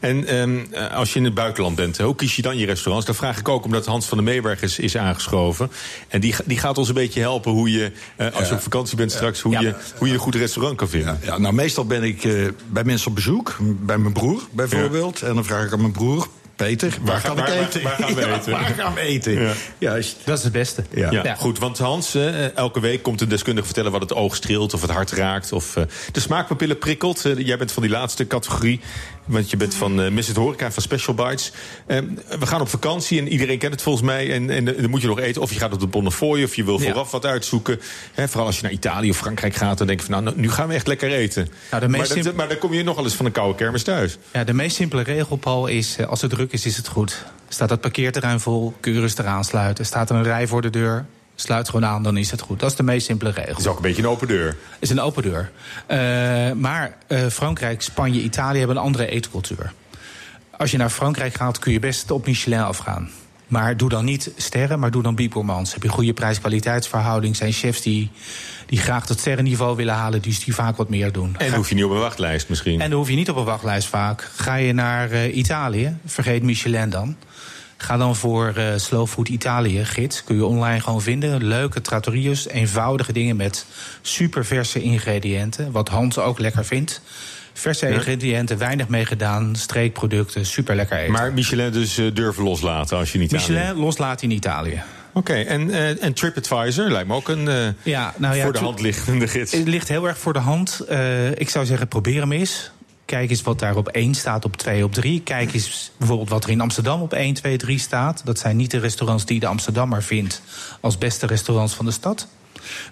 [0.00, 3.06] En um, als je in het buitenland bent, hoe kies je dan je restaurants?
[3.06, 5.70] Dat vraag ik ook omdat Hans van der Meeberg is, is aangeschoven.
[6.08, 8.48] En die, die gaat ons een beetje helpen hoe je, uh, als ja.
[8.48, 9.60] je op vakantie bent straks, hoe, ja.
[9.60, 11.18] je, hoe je een goed restaurant kan vinden.
[11.22, 13.56] Ja, nou, meestal ben ik uh, bij mensen op bezoek.
[13.60, 15.22] Bij mijn broer bijvoorbeeld.
[15.22, 17.82] En dan vraag ik aan mijn broer, Peter, waar, waar gaan we eten?
[17.82, 18.52] Waar, waar, gaan we eten?
[18.52, 19.32] Ja, waar gaan we eten?
[19.32, 19.52] Ja.
[19.78, 20.16] Juist.
[20.24, 20.84] Dat is het beste.
[20.90, 21.10] Ja.
[21.10, 21.34] ja.
[21.34, 24.80] Goed, want Hans, uh, elke week komt een deskundige vertellen wat het oog streelt of
[24.82, 27.24] het hart raakt of uh, de smaakpapillen prikkelt.
[27.24, 28.80] Uh, jij bent van die laatste categorie.
[29.26, 31.52] Want je bent van uh, Miss het Horeca, van Special Bites.
[31.86, 31.98] Uh,
[32.38, 34.32] we gaan op vakantie en iedereen kent het volgens mij.
[34.32, 35.42] En, en dan moet je nog eten.
[35.42, 37.10] Of je gaat op de Bonnefoy of je wil vooraf ja.
[37.10, 37.80] wat uitzoeken.
[38.12, 39.78] He, vooral als je naar Italië of Frankrijk gaat.
[39.78, 41.48] Dan denk je van nou, nu gaan we echt lekker eten.
[41.70, 43.82] Nou, de meest maar, dat, maar dan kom je nogal eens van een koude kermis
[43.82, 44.18] thuis.
[44.32, 47.24] Ja, de meest simpele regel, Paul, is als het druk is, is het goed.
[47.48, 49.86] Staat het parkeerterrein vol, kun je rustig aansluiten.
[49.86, 52.60] Staat er een rij voor de deur, sluit gewoon aan, dan is het goed.
[52.60, 53.50] Dat is de meest simpele regel.
[53.50, 54.56] Het is ook een beetje een open deur.
[54.78, 55.50] is een open deur.
[55.88, 59.72] Uh, maar uh, Frankrijk, Spanje, Italië hebben een andere eetcultuur.
[60.56, 63.10] Als je naar Frankrijk gaat, kun je best op Michelin afgaan.
[63.46, 65.72] Maar doe dan niet sterren, maar doe dan Biepelmans.
[65.72, 68.10] Heb je goede prijs-kwaliteitsverhouding, zijn chefs die,
[68.66, 71.34] die graag tot sterrenniveau willen halen, dus die vaak wat meer doen.
[71.38, 72.80] En dan hoef je niet op een wachtlijst misschien.
[72.80, 74.30] En dan hoef je niet op een wachtlijst vaak.
[74.36, 77.16] Ga je naar uh, Italië, vergeet Michelin dan.
[77.76, 80.24] Ga dan voor uh, Slow Food Italië gids.
[80.24, 81.44] Kun je online gewoon vinden.
[81.44, 83.66] Leuke trattoria's, eenvoudige dingen met
[84.02, 85.72] super verse ingrediënten.
[85.72, 87.00] Wat Hans ook lekker vindt.
[87.52, 87.94] Verse ja.
[87.94, 91.12] ingrediënten, weinig meegedaan, streekproducten, super lekker eten.
[91.12, 94.82] Maar Michelin dus uh, durven loslaten als je niet Michelin loslaten in Italië.
[95.12, 98.52] Oké, okay, en, uh, en TripAdvisor lijkt me ook een uh, ja, nou ja, voor
[98.52, 99.52] de hand liggende gids.
[99.52, 100.80] Het ligt heel erg voor de hand.
[100.90, 102.70] Uh, ik zou zeggen, probeer hem eens.
[103.06, 105.20] Kijk eens wat daar op 1 staat, op 2, op 3.
[105.20, 108.20] Kijk eens bijvoorbeeld wat er in Amsterdam op 1, 2, 3 staat.
[108.24, 110.42] Dat zijn niet de restaurants die de Amsterdammer vindt
[110.80, 112.28] als beste restaurants van de stad.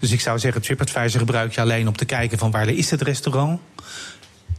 [0.01, 3.03] Dus ik zou zeggen, TripAdvisor gebruik je alleen om te kijken van waar is het
[3.03, 3.61] restaurant.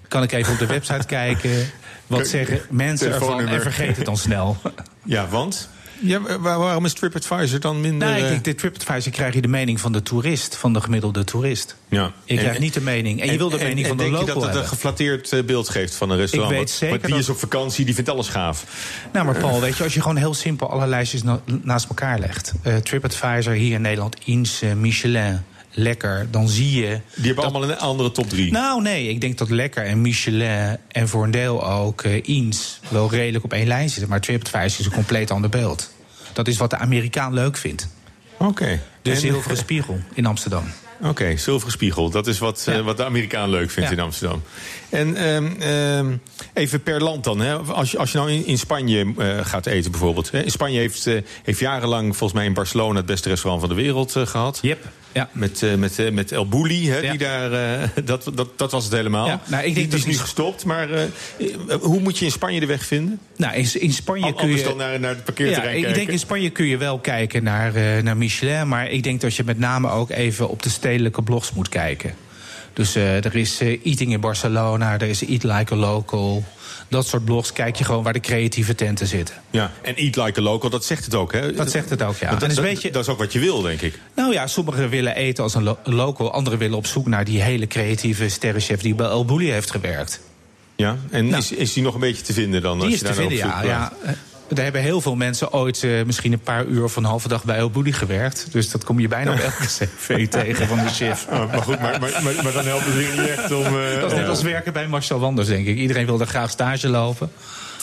[0.08, 1.70] Kan ik even op de website kijken.
[2.08, 4.58] Wat zeggen mensen ervan en vergeet het dan snel.
[5.04, 5.70] Ja, want?
[6.00, 8.10] Ja, waarom is TripAdvisor dan minder...
[8.10, 11.76] Nee, kijk, de TripAdvisor krijg je de mening van de toerist, van de gemiddelde toerist.
[11.90, 12.12] Ja.
[12.26, 13.20] Je krijgt niet de mening.
[13.20, 14.68] En, en je wil de mening en, van de local denk je dat het een
[14.68, 16.52] geflatteerd beeld geeft van een restaurant?
[16.52, 17.22] Ik weet zeker Want die dat...
[17.22, 18.66] is op vakantie, die vindt alles gaaf.
[19.14, 22.20] Nou, maar Paul, weet je, als je gewoon heel simpel alle lijstjes na naast elkaar
[22.20, 22.54] legt.
[22.64, 25.44] Uh, TripAdvisor hier in Nederland, Ins, uh, Michelin
[25.76, 26.88] lekker, dan zie je.
[27.16, 27.44] Die hebben dat...
[27.44, 28.52] allemaal een andere top 3.
[28.52, 32.80] Nou, nee, ik denk dat lekker en Michelin en voor een deel ook uh, Ins
[32.90, 34.10] wel redelijk op één lijn zitten.
[34.10, 35.92] Maar TripAdvisor is een compleet ander beeld.
[36.34, 37.88] Dat is wat de Amerikaan leuk vindt.
[38.38, 38.50] Oké.
[38.50, 38.82] Okay.
[39.02, 39.18] De en...
[39.18, 40.64] zilveren spiegel in Amsterdam.
[41.00, 42.10] Oké, okay, zilveren spiegel.
[42.10, 42.78] Dat is wat, ja.
[42.78, 43.96] uh, wat de Amerikaan leuk vindt ja.
[43.96, 44.44] in Amsterdam.
[44.96, 46.22] En um, um,
[46.54, 47.40] even per land dan.
[47.40, 47.56] Hè.
[47.56, 50.32] Als, je, als je nou in, in Spanje uh, gaat eten bijvoorbeeld.
[50.32, 50.44] Hè.
[50.44, 53.82] In Spanje heeft, uh, heeft jarenlang volgens mij in Barcelona het beste restaurant van de
[53.82, 54.60] wereld gehad.
[54.62, 54.84] Yep.
[55.12, 55.30] Ja.
[55.32, 57.10] Met, eh, met, eh, met El Bouli, hè, Ja.
[57.10, 59.28] die daar, eh, dat, dat, dat was het helemaal.
[59.28, 61.10] Ja, nou, ik denk die, is nu gestopt, maar eh, eh,
[61.82, 63.20] hoe moet je in Spanje de weg vinden?
[63.38, 64.64] Nou, in, in Spanje Al- kun je...
[64.64, 66.00] dan naar, naar het Ja, parkeerterrein ik kijken.
[66.00, 68.68] denk in Spanje kun je wel kijken naar, eh, naar Michelin.
[68.68, 72.14] Maar ik denk dat je met name ook even op de stedelijke blogs moet kijken.
[72.76, 76.44] Dus eh, er is eh, Eating in Barcelona, er is Eat Like a Local.
[76.88, 79.36] Dat soort blogs kijk je gewoon waar de creatieve tenten zitten.
[79.50, 81.54] Ja, en eat like a local, dat zegt het ook, hè?
[81.54, 82.30] Dat zegt het ook, ja.
[82.36, 84.00] Dat, is dat- beetje- dat is ook wat je wil, denk ik.
[84.16, 86.32] Nou ja, sommigen willen eten als een lo- local.
[86.32, 90.20] Anderen willen op zoek naar die hele creatieve sterrenchef die bij El Bulli heeft gewerkt.
[90.76, 92.78] Ja, en is, is die nog een beetje te vinden dan?
[92.78, 92.90] Nou.
[92.90, 94.16] Die als is je te daar nou vinden, ja.
[94.50, 97.44] Er hebben heel veel mensen ooit eh, misschien een paar uur of een halve dag
[97.44, 98.48] bij El Bulli gewerkt.
[98.52, 99.66] Dus dat kom je bijna op elke
[99.98, 101.26] cv tegen van de chef.
[101.30, 103.66] Oh, maar goed, maar, maar, maar, maar dan helpt het niet echt om...
[103.66, 105.78] eh, Dat is net als werken bij Marcel Wanders, denk ik.
[105.78, 107.32] Iedereen wil er graag stage lopen.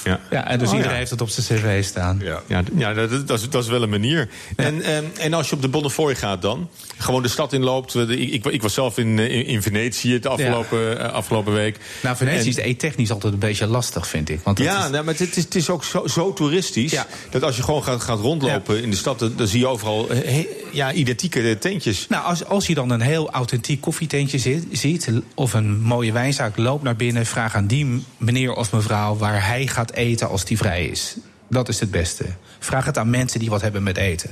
[0.05, 0.21] Ja.
[0.31, 0.99] Ja, en dus Oh, iedereen ja.
[0.99, 2.21] heeft het op zijn cv staan.
[2.23, 4.29] Ja, ja, ja dat, dat, is, dat is wel een manier.
[4.57, 6.69] En, ehm, en als je op de Bonnefoy gaat dan?
[6.99, 7.95] Gewoon de stad inloopt.
[7.95, 11.79] Ik, ik, ik was zelf in, eh, in, in Venetië de afgelopen, eh, afgelopen week.
[12.03, 14.41] Nou, Venetië En- is eettechnisch altijd een beetje lastig, vind ik.
[14.43, 16.91] Want Ja, is- nou, maar het is, het is ook zo, zo toeristisch.
[16.93, 17.07] Ja.
[17.31, 19.19] Dat als je gewoon gaat, gaat rondlopen in de stad...
[19.19, 22.07] dan, dan zie je overal eh, he- ja, identieke tentjes.
[22.09, 25.09] Nou, als, als je dan een heel authentiek koffietentje zit, ziet...
[25.35, 27.27] of een mooie wijnzaak, loop naar binnen...
[27.27, 31.17] vraag aan die meneer of mevrouw waar hij gaat eten als die vrij is.
[31.49, 32.25] Dat is het beste.
[32.59, 34.31] Vraag het aan mensen die wat hebben met eten.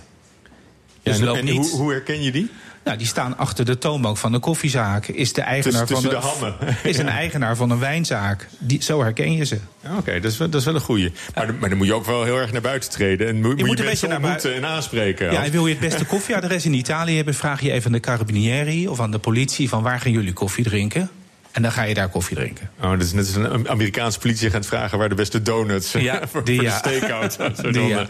[1.03, 2.51] Ja, Dus en en hoe, hoe herken je die?
[2.85, 5.07] Nou, die staan achter de toonbank van een koffiezaak.
[5.07, 6.55] Is de eigenaar Tussen- van de hammen.
[6.83, 8.49] Is een eigenaar van een wijnzaak.
[8.59, 9.59] Die, zo herken je ze.
[9.83, 11.13] Ja, Oké, dat, is wel- dat is wel een goeie.
[11.35, 13.27] Maar, dan- maar dan moet je ook wel heel erg naar buiten treden.
[13.29, 15.33] En moet, moet je, een beetje mensen naar ontmoeten en aanspreken.
[15.33, 18.01] Ja, en wil je het beste koffieadres in Italië hebben, vraag je even aan de
[18.01, 21.11] carabinieri of aan de politie van waar gaan jullie koffie drinken?
[21.53, 22.71] En dan ga je daar koffie drinken.
[22.83, 26.23] Oh, dat is net als een Amerikaanse politie gaat vragen waar de beste donuts Ja,
[26.31, 26.81] voor, die voor ja.
[26.81, 27.33] de steakhout.
[27.57, 28.07] Zo Die dan, ja.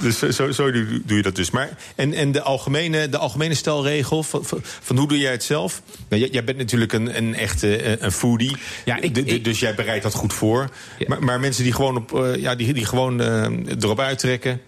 [0.00, 1.50] Dus zo, doe, doe je dat dus.
[1.50, 4.44] Maar, en en de, algemene, de algemene stelregel van,
[4.82, 5.82] van, hoe doe jij het zelf?
[6.08, 8.56] Nou, jij, jij bent natuurlijk een, een echte eh, een foodie.
[8.84, 10.70] Ja, ik- De- de- ik- dus jij bereidt dat goed voor.
[11.06, 13.44] Maar, maar mensen die gewoon, op, eh, ja, die, die gewoon eh,
[13.80, 14.60] erop uittrekken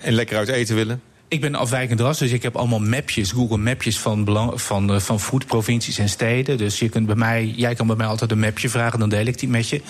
[0.00, 1.02] en lekker uit eten willen.
[1.32, 5.00] Ik ben afwijkend ras, dus ik heb allemaal mapjes, Google Mapjes van, belang, van, eh,
[5.00, 6.58] van foodprovincies en steden.
[6.58, 9.26] Dus je kunt bij mij, jij kan bij mij altijd een mapje vragen, dan deel
[9.26, 9.80] ik die met je.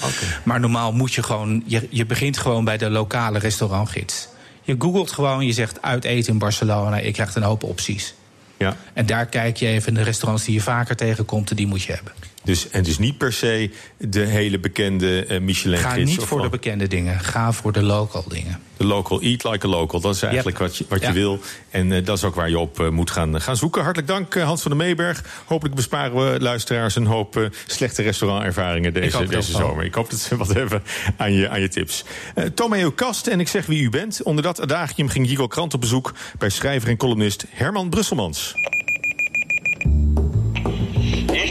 [0.43, 4.29] Maar normaal moet je gewoon, je, je begint gewoon bij de lokale restaurantgids.
[4.63, 8.15] Je googelt gewoon, je zegt uit eten in Barcelona, je krijgt een hoop opties.
[8.57, 8.77] Ja.
[8.93, 11.93] En daar kijk je even de restaurants die je vaker tegenkomt, en die moet je
[11.93, 12.13] hebben.
[12.45, 16.49] Dus, en dus niet per se de hele bekende eh michelin Ga niet voor de
[16.49, 18.61] bekende dingen, ga voor de local dingen.
[18.77, 20.01] De local, eat like a local.
[20.01, 20.67] Dat is eigenlijk Yep.
[20.69, 21.39] wat je, wat je wil.
[21.71, 23.83] En eh, dat is ook waar je op eh, moet gaan, gaan zoeken.
[23.83, 25.25] Hartelijk dank, Hans van der Meeberg.
[25.45, 29.61] Hopelijk besparen we luisteraars een hoop slechte restaurantervaringen deze, deze wel.
[29.61, 29.85] zomer.
[29.85, 30.83] Ik hoop dat ze wat hebben
[31.17, 32.05] aan je, aan je tips.
[32.35, 34.23] Uh, Tomeo Kast en ik zeg wie u bent.
[34.23, 38.55] Onder dat adagium ging Jigo Krant op bezoek bij schrijver en columnist Herman Brusselmans.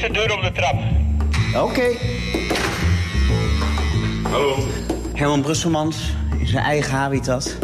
[0.01, 0.75] Eerste deur op de trap.
[1.63, 1.97] Oké.
[4.23, 4.57] Hallo.
[5.13, 7.57] Herman Brusselmans in zijn eigen habitat.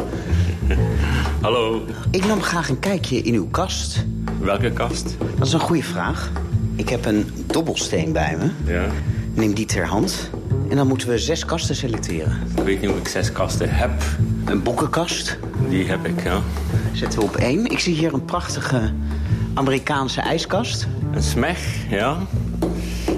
[1.42, 1.86] Hallo.
[2.12, 4.06] Ik nam graag een kijkje in uw kast.
[4.40, 5.16] Welke kast?
[5.38, 6.32] Dat is een goede vraag.
[6.76, 8.72] Ik heb een dobbelsteen bij me.
[8.72, 8.86] Ja.
[9.34, 10.30] Neem die ter hand.
[10.70, 12.42] En dan moeten we zes kasten selecteren.
[12.56, 13.92] Ik weet niet of ik zes kasten heb.
[14.46, 15.38] Een boekenkast
[15.70, 16.42] Die heb ik, ja.
[16.94, 17.66] zetten we op één.
[17.66, 18.94] Ik zie hier een prachtige
[19.54, 20.88] Amerikaanse ijskast.
[21.18, 22.18] Een smeg, ja.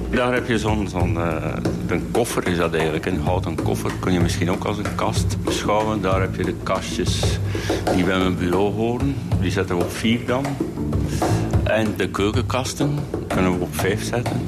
[0.09, 0.87] Daar heb je zo'n...
[0.87, 1.53] zo'n eh,
[1.87, 3.91] een koffer is dat eigenlijk, een houten koffer.
[3.99, 6.01] Kun je misschien ook als een kast beschouwen.
[6.01, 7.39] Daar heb je de kastjes
[7.95, 9.15] die bij mijn bureau horen.
[9.41, 10.45] Die zetten we op vier dan.
[11.63, 14.41] En de keukenkasten kunnen we op vijf zetten.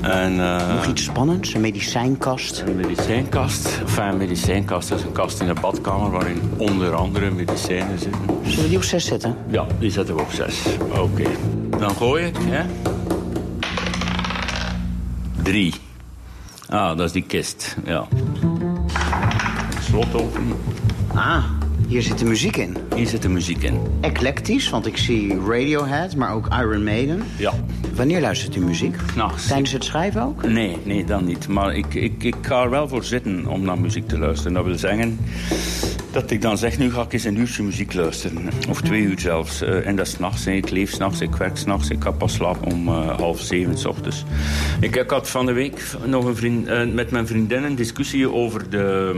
[0.00, 2.64] En, eh, Nog iets spannends, een medicijnkast.
[2.66, 3.78] Een medicijnkast.
[3.80, 8.20] Enfin, een medicijnkast is een kast in de badkamer waarin onder andere medicijnen zitten.
[8.42, 9.36] Zullen we die op zes zetten?
[9.50, 10.62] Ja, die zetten we op zes.
[10.98, 11.30] Oké.
[11.80, 12.62] Dan gooi ik, hè.
[15.42, 15.74] Drie.
[16.68, 18.06] Ah, dat is die kist, ja.
[19.82, 20.56] Slot open.
[21.14, 21.44] Ah,
[21.90, 22.76] hier zit de muziek in.
[22.94, 23.80] Hier zit de muziek in.
[24.00, 27.22] Eclectisch, want ik zie Radiohead, maar ook Iron Maiden.
[27.36, 27.52] Ja.
[27.94, 28.96] Wanneer luistert u muziek?
[29.16, 29.46] Nachts.
[29.46, 30.46] Tijdens het schrijven ook?
[30.46, 31.48] Nee, nee, dan niet.
[31.48, 34.52] Maar ik, ik, ik ga er wel voor zitten om naar muziek te luisteren.
[34.52, 35.18] Dat wil zeggen
[36.10, 38.48] dat ik dan zeg, nu ga ik eens een uurtje muziek luisteren.
[38.68, 39.62] Of twee uur zelfs.
[39.62, 40.46] Eh, en dat is nachts.
[40.46, 41.90] Ik leef s'nachts, ik werk s'nachts.
[41.90, 44.24] Ik ga pas slapen om eh, half zeven s ochtends.
[44.80, 48.32] Ik, ik had van de week nog een vriend, eh, met mijn vriendin een discussie
[48.32, 49.14] over de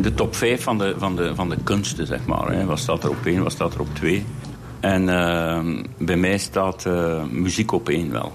[0.00, 2.52] de top 5 van de, van de, van de kunsten, zeg maar.
[2.52, 2.64] Hè.
[2.64, 4.24] Wat staat er op één, wat staat er op twee?
[4.80, 5.60] En eh,
[5.98, 8.32] bij mij staat eh, muziek op één wel.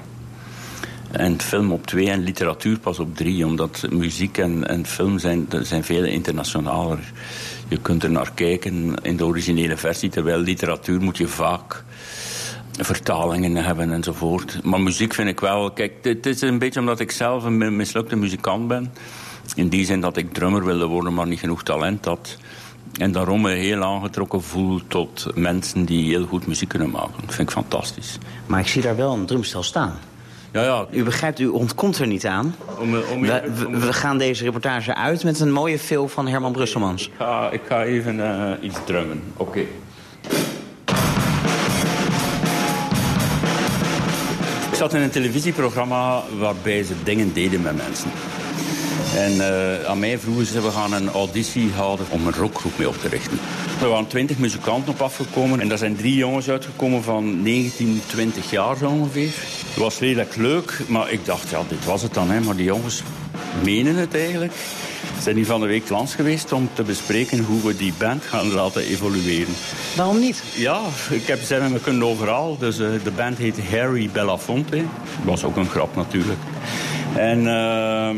[1.11, 3.45] En film op twee en literatuur pas op drie.
[3.45, 6.99] Omdat muziek en, en film zijn, zijn veel internationaler.
[7.67, 10.09] Je kunt er naar kijken in de originele versie.
[10.09, 11.83] Terwijl literatuur moet je vaak
[12.71, 14.59] vertalingen hebben enzovoort.
[14.63, 15.71] Maar muziek vind ik wel...
[15.71, 18.93] Kijk, het is een beetje omdat ik zelf een mislukte muzikant ben.
[19.55, 22.37] In die zin dat ik drummer wilde worden, maar niet genoeg talent had.
[22.97, 27.13] En daarom me heel aangetrokken voel tot mensen die heel goed muziek kunnen maken.
[27.25, 28.17] Dat vind ik fantastisch.
[28.45, 29.99] Maar ik zie daar wel een drumstel staan.
[30.51, 30.85] Ja, ja.
[30.91, 32.55] U begrijpt, u ontkomt er niet aan.
[32.79, 36.51] Om, om, we, we, we, gaan deze reportage uit met een mooie film van Herman
[36.51, 37.07] Brusselmans.
[37.07, 39.23] Ik ga, ik ga even uh, iets drummen.
[39.37, 39.49] Oké.
[39.49, 39.67] Okay.
[44.71, 48.11] Ik zat in een televisieprogramma waarbij ze dingen deden met mensen.
[49.15, 52.87] En uh, aan mij vroegen ze, we gaan een auditie houden om een rockgroep mee
[52.87, 53.39] op te richten.
[53.81, 58.51] Er waren twintig muzikanten op afgekomen en daar zijn drie jongens uitgekomen van 19, 20
[58.51, 59.31] jaar zo ongeveer.
[59.67, 62.29] Het was redelijk leuk, maar ik dacht, ja, dit was het dan.
[62.29, 62.39] Hè.
[62.39, 63.03] Maar die jongens
[63.63, 64.53] menen het eigenlijk.
[65.15, 68.23] Ze zijn hier van de week langs geweest om te bespreken hoe we die band
[68.23, 69.53] gaan laten evolueren.
[69.95, 70.43] Waarom niet?
[70.55, 72.57] Ja, ik heb, ze hebben me kunnen overal.
[72.57, 74.75] Dus uh, de band heet Harry Belafonte.
[74.75, 74.85] Dat
[75.23, 76.39] was ook een grap natuurlijk.
[77.15, 77.43] En...
[77.43, 78.09] Uh,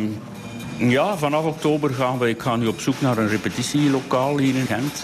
[0.78, 2.30] ja, vanaf oktober gaan we...
[2.30, 5.04] Ik ga nu op zoek naar een repetitielokaal hier in Gent.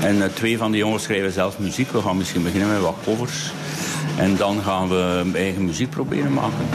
[0.00, 1.90] En uh, twee van die jongens schrijven zelf muziek.
[1.90, 3.52] We gaan misschien beginnen met wat covers.
[4.18, 6.66] En dan gaan we eigen muziek proberen maken.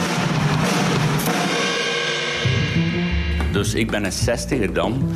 [3.52, 5.10] Dus ik ben een zestiger dan.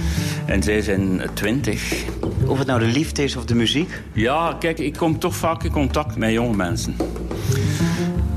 [0.47, 2.05] En zij zijn twintig.
[2.47, 4.03] Of het nou de liefde is of de muziek?
[4.13, 6.97] Ja, kijk, ik kom toch vaak in contact met jonge mensen.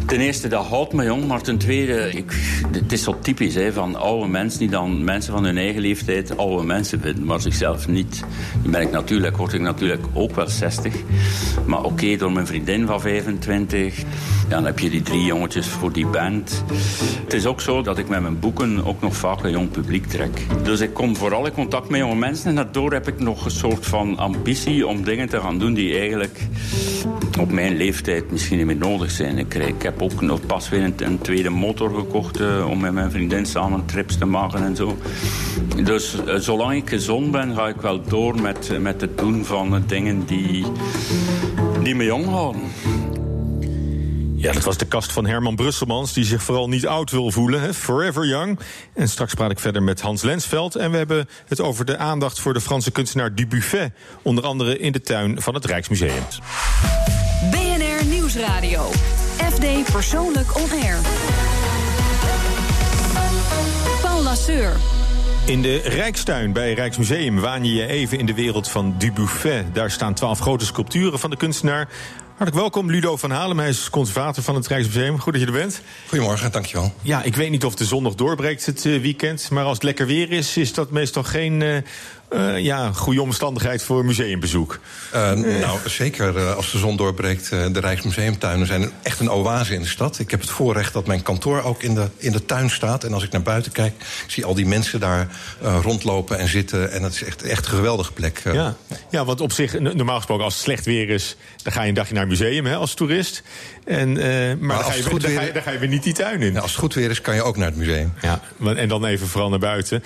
[0.10, 1.28] Ten eerste, dat houdt me jong.
[1.28, 2.12] Maar ten tweede,
[2.72, 4.60] het is zo typisch hè, van oude mensen...
[4.60, 7.26] die dan mensen van hun eigen leeftijd oude mensen vinden...
[7.26, 8.24] maar zichzelf niet.
[8.64, 10.94] Nu ben ik natuurlijk, word ik natuurlijk ook wel 60.
[11.66, 13.98] Maar oké, door mijn vriendin van 25...
[13.98, 14.06] Ja,
[14.56, 16.64] dan heb je die drie jongetjes voor die band.
[17.24, 20.06] Het is ook zo dat ik met mijn boeken ook nog vaak een jong publiek
[20.06, 20.46] trek.
[20.64, 22.50] Dus ik kom vooral in contact met jonge mensen.
[22.50, 25.74] En daardoor heb ik nog een soort van ambitie om dingen te gaan doen...
[25.74, 26.40] die eigenlijk
[27.40, 29.38] op mijn leeftijd misschien niet meer nodig zijn.
[29.38, 32.40] Ik, ik heb ook nog pas weer een, een tweede motor gekocht...
[32.40, 34.98] Uh, om met mijn vriendin samen trips te maken en zo.
[35.84, 39.84] Dus uh, zolang ik gezond ben, ga ik wel door met, met het doen van
[39.88, 40.66] dingen die,
[41.84, 42.62] die me jong houden.
[44.40, 47.62] Ja, dat was de kast van Herman Brusselmans, die zich vooral niet oud wil voelen.
[47.62, 47.74] Hè?
[47.74, 48.60] Forever young.
[48.94, 50.76] En straks praat ik verder met Hans Lensveld.
[50.76, 53.92] En we hebben het over de aandacht voor de Franse kunstenaar Dubuffet.
[54.22, 56.24] Onder andere in de tuin van het Rijksmuseum.
[57.52, 58.92] BNR Nieuwsradio.
[59.60, 60.98] FD Persoonlijk On Air.
[64.02, 64.76] Paul Lasseur.
[65.46, 69.76] In de Rijkstuin bij Rijksmuseum waan je je even in de wereld van Dubuffet.
[69.76, 71.90] Daar staan twaalf grote sculpturen van de kunstenaar.
[72.28, 73.60] Hartelijk welkom, Ludo van Halem.
[73.60, 75.20] Hij is conservator van het Rijksmuseum.
[75.20, 75.82] Goed dat je er bent.
[76.08, 76.94] Goedemorgen, dankjewel.
[77.02, 79.50] Ja, ik weet niet of de zon nog doorbreekt het weekend.
[79.50, 81.78] Maar als het lekker weer is, is dat meestal geen uh,
[82.30, 84.80] uh, ja, goede omstandigheid voor museumbezoek.
[85.16, 87.50] Uh, nou, zeker als de zon doorbreekt.
[87.50, 90.20] de Rijksmuseumtuinen zijn echt een oase in de stad.
[90.20, 93.04] Ik heb het voorrecht dat mijn kantoor ook in de, in de tuin staat.
[93.04, 93.94] En als ik naar buiten kijk,
[94.28, 95.28] zie al die mensen daar
[95.82, 96.92] rondlopen en zitten.
[96.92, 98.42] En het is echt, echt een geweldige plek.
[98.44, 98.76] Ja.
[99.10, 101.36] ja, want op zich, normaal gesproken, als het slecht weer is...
[101.64, 103.44] dan ga je een dagje naar het museum hè, als toerist.
[103.86, 106.14] En, maar, maar dan, ga je, dan, ga je, dan, ga je, weer niet die
[106.14, 106.54] tuin in.
[106.54, 108.14] Ja, als het goed weer is, kan je ook naar het museum.
[108.22, 108.42] Ja,
[108.76, 110.04] en dan even vooral naar buiten.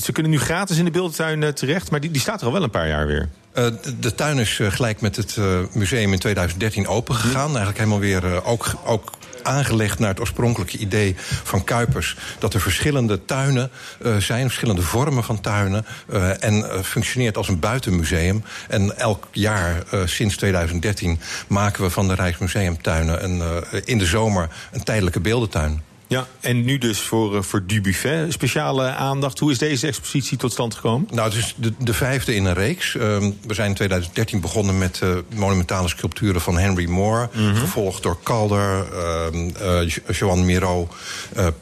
[0.00, 2.62] ze kunnen nu gratis in de beeldentuin terecht, maar die, die staat er al wel
[2.62, 3.28] een paar jaar weer.
[3.54, 3.66] Uh,
[4.00, 7.48] de, tuin is uh, gelijk met het uh, museum in 2013 opengegaan.
[7.48, 12.16] Eigenlijk helemaal weer ook, ook aangelegd naar het oorspronkelijke idee van Kuipers.
[12.38, 13.70] Dat er verschillende tuinen
[14.02, 15.86] uh, zijn, verschillende vormen van tuinen.
[16.12, 18.44] Uh, en uh, functioneert als een buitenmuseum.
[18.68, 24.84] En elk jaar sinds 2013 maken we van de Rijksmuseumtuinen een, in de zomer een
[24.84, 25.82] tijdelijke beeldentuin.
[26.08, 29.38] Ja, en nu dus voor, voor Dubuffet speciale aandacht.
[29.38, 31.08] Hoe is deze expositie tot stand gekomen?
[31.12, 32.94] Nou, het is de, de vijfde in een reeks.
[32.94, 37.28] Um, we zijn in 2013 begonnen met uh, monumentale sculpturen van Henry Moore.
[37.32, 37.54] Mm -hmm.
[37.54, 38.86] Gevolgd door Calder,
[39.32, 40.88] uh, Joan Miro,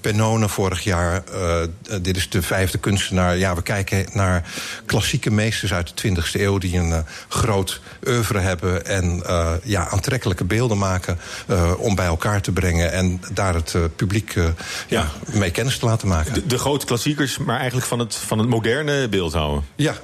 [0.00, 1.22] Pennone vorig jaar.
[2.02, 3.36] dit is de vijfde kunstenaar.
[3.36, 4.52] Ja, we kijken naar
[4.86, 6.58] klassieke meesters uit de 20e eeuw...
[6.58, 9.22] die een groot oeuvre hebben en
[9.62, 11.18] ja, aantrekkelijke beelden maken...
[11.78, 14.48] om bij elkaar te brengen en daar het publiek uh,
[14.88, 16.34] ja, mee kennis te laten maken.
[16.34, 19.64] De, de, grote klassiekers, maar eigenlijk van het, van het moderne beeldhouden.
[19.76, 19.94] Ja,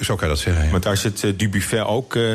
[0.00, 0.64] zo kan je dat zeggen.
[0.64, 0.70] Ja.
[0.70, 2.14] Want daar zit uh, Dubuffet ook.
[2.14, 2.32] Uh,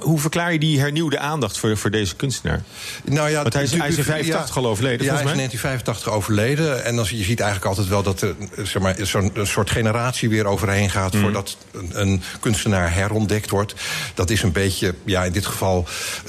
[0.00, 2.62] hoe verklaar je die hernieuwde aandacht voor, voor deze kunstenaar?
[3.04, 5.06] Nou ja, Want hij is, hij is in 85 ja, al overleden.
[5.06, 6.84] Ja, hij is in 1985 overleden.
[6.84, 10.46] En dan, je ziet eigenlijk altijd wel dat er zeg maar, zo'n soort generatie weer
[10.46, 11.12] overheen gaat.
[11.12, 11.20] Mm.
[11.20, 13.74] voordat een, een, kunstenaar herontdekt wordt.
[14.14, 15.86] Dat is een beetje, ja, in dit geval.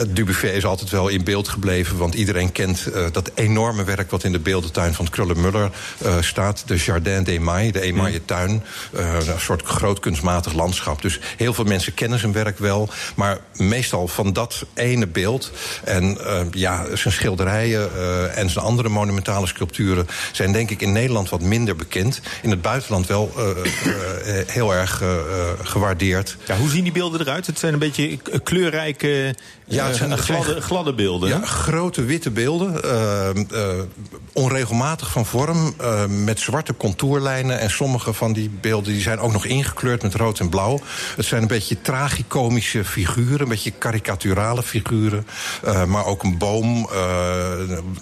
[0.08, 1.98] Dubuffet is altijd wel in beeld gebleven.
[1.98, 5.72] Want iedereen kent uh, dat enorme werk wat in de beeldentuin van Krullenmuller
[6.20, 6.64] staat.
[6.66, 8.64] De Jardin des Mailles, de Emaille tuin.
[8.92, 10.25] een soort groot kunstmonument
[10.56, 11.02] landschap.
[11.02, 12.90] Dus heel veel mensen kennen zijn werk wel.
[13.16, 15.52] Maar meestal van dat ene beeld.
[15.84, 20.92] En uh, ja, zijn schilderijen uh, en zijn andere monumentale sculpturen zijn denk ik in
[20.92, 22.22] Nederland wat minder bekend.
[22.42, 23.44] In het buitenland wel uh,
[24.48, 25.04] heel erg
[25.64, 26.38] gewaardeerd.
[26.48, 27.48] Ja, hoe zien die beelden eruit?
[27.48, 29.36] Het zijn een beetje kleurrijke,
[29.68, 31.30] ja, het zijn gladde, gladde beelden.
[31.30, 32.82] Ja, grote witte beelden.
[34.34, 35.76] onregelmatig van vorm,
[36.08, 37.60] met zwarte contourlijnen.
[37.60, 40.80] En sommige van die beelden die zijn ook nog ingekleurd met rood en blauw.
[41.16, 45.28] Het zijn een beetje tragicomische figuren, een beetje karikaturale figuren.
[45.66, 46.90] Uh, maar ook een boom,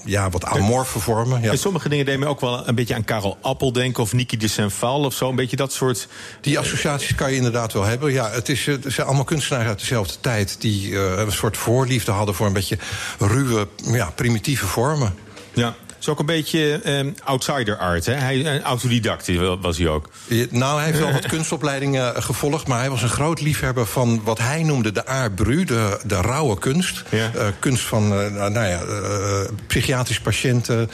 [0.06, 1.42] ja, wat amorfe vormen.
[1.42, 1.52] Ja.
[1.52, 4.04] En sommige dingen deden me ook wel een beetje aan Karel Appel denken...
[4.04, 6.08] of Niki de Saint-Val of zo, een beetje dat soort...
[6.42, 8.12] Die associaties kan je inderdaad wel hebben.
[8.12, 10.56] Ja, het, is, het zijn allemaal kunstenaars uit dezelfde tijd...
[10.60, 12.78] die een soort voorliefde hadden voor een beetje
[13.20, 15.16] ruwe, ja, primitieve vormen.
[15.54, 18.06] Ja is ook een beetje um, outsider art.
[18.06, 18.14] Hè?
[18.14, 19.30] Hij, een autodidact
[19.62, 20.10] was hij ook.
[20.50, 22.68] Nou, hij heeft wel wat kunstopleidingen uh, gevolgd...
[22.68, 25.64] maar hij was een groot liefhebber van wat hij noemde de art bru...
[25.64, 27.04] de, de rauwe kunst.
[27.10, 27.32] Ja.
[27.36, 28.82] Uh, kunst van uh, nou ja,
[29.68, 30.90] psychiatrisch patiënten,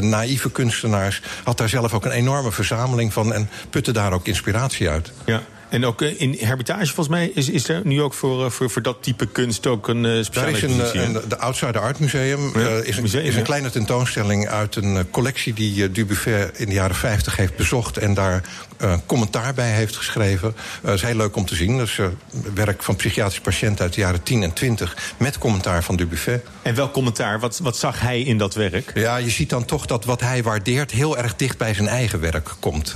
[0.00, 1.22] naïeve kunstenaars.
[1.44, 3.32] Had daar zelf ook een enorme verzameling van...
[3.32, 5.12] en putte daar ook inspiratie uit.
[5.24, 5.42] Ja.
[5.74, 8.70] En ook eh, in Hermitage, volgens mij, is, is er nu ook voor, eh, voor,
[8.70, 11.98] voor dat type kunst ook een uh, speciale Daar is een, een, de Outside Art
[11.98, 12.52] Museum.
[12.54, 16.68] Ja, uh, is, een, museum, is een kleine tentoonstelling uit een collectie die Dubuffet in
[16.68, 18.42] de jaren 50 heeft bezocht en daar
[19.06, 20.54] commentaar bij heeft geschreven.
[20.82, 21.78] Dat is heel leuk om te zien.
[21.78, 21.98] Dat is
[22.54, 26.44] werk van psychiatrische patiënten uit de jaren 10 en 20 met commentaar van Dubuffet.
[26.62, 27.40] En welk commentaar?
[27.40, 28.92] Wat, wat zag hij in dat werk?
[28.94, 32.20] Ja, je ziet dan toch dat wat hij waardeert heel erg dicht bij zijn eigen
[32.20, 32.92] werk komt.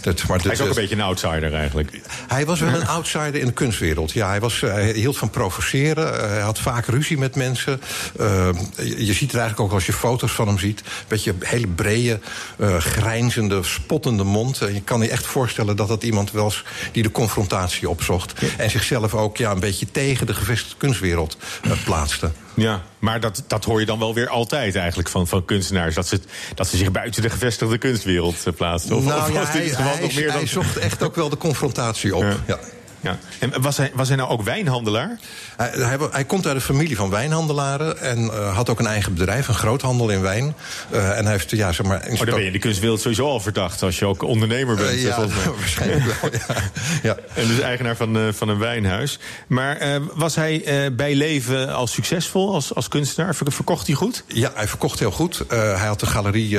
[0.00, 2.00] dat, maar hij is ook een beetje een outsider eigenlijk.
[2.28, 4.12] Hij was wel een outsider in de kunstwereld.
[4.12, 6.30] Ja, hij, was, hij hield van provoceren.
[6.30, 7.80] Hij had vaak ruzie met mensen.
[8.20, 10.80] Uh, je ziet het eigenlijk ook als je foto's van hem ziet.
[10.80, 12.20] Een beetje hele brede,
[12.58, 14.60] uh, grijnzende, spottende mond.
[14.60, 18.32] En je kan je echt voorstellen dat dat iemand was die de confrontatie opzocht.
[18.56, 22.30] En zichzelf ook ja, een beetje tegen de gevestigde kunstwereld uh, plaatste.
[22.54, 25.94] Ja, maar dat, dat hoor je dan wel weer altijd eigenlijk van, van kunstenaars.
[25.94, 26.20] Dat ze,
[26.54, 28.96] dat ze zich buiten de gevestigde kunstwereld plaatsen.
[28.96, 30.36] Of, nou, of ja, hij, hij, nog meer dan...
[30.36, 32.22] hij zocht echt ook wel de confrontatie op.
[32.22, 32.36] Ja.
[32.46, 32.58] ja.
[33.02, 33.18] Ja.
[33.38, 35.18] En was hij, was hij nou ook wijnhandelaar?
[35.56, 39.14] Hij, hij, hij komt uit een familie van wijnhandelaren en uh, had ook een eigen
[39.14, 40.54] bedrijf, een groothandel in wijn.
[40.92, 41.98] Uh, en hij heeft, ja, zeg maar.
[41.98, 44.92] Maar oh, dan ben je de kunstwereld sowieso al verdacht als je ook ondernemer bent.
[44.92, 45.26] Uh, ja,
[45.58, 46.30] waarschijnlijk wel.
[46.32, 46.54] Ja.
[47.08, 47.16] ja.
[47.34, 49.18] En dus eigenaar van, van een wijnhuis.
[49.46, 50.64] Maar was hij
[50.96, 53.34] bij leven al succesvol als, als kunstenaar?
[53.34, 54.24] Verkocht hij goed?
[54.26, 55.44] Ja, hij verkocht heel goed.
[55.48, 56.58] hij had een galerie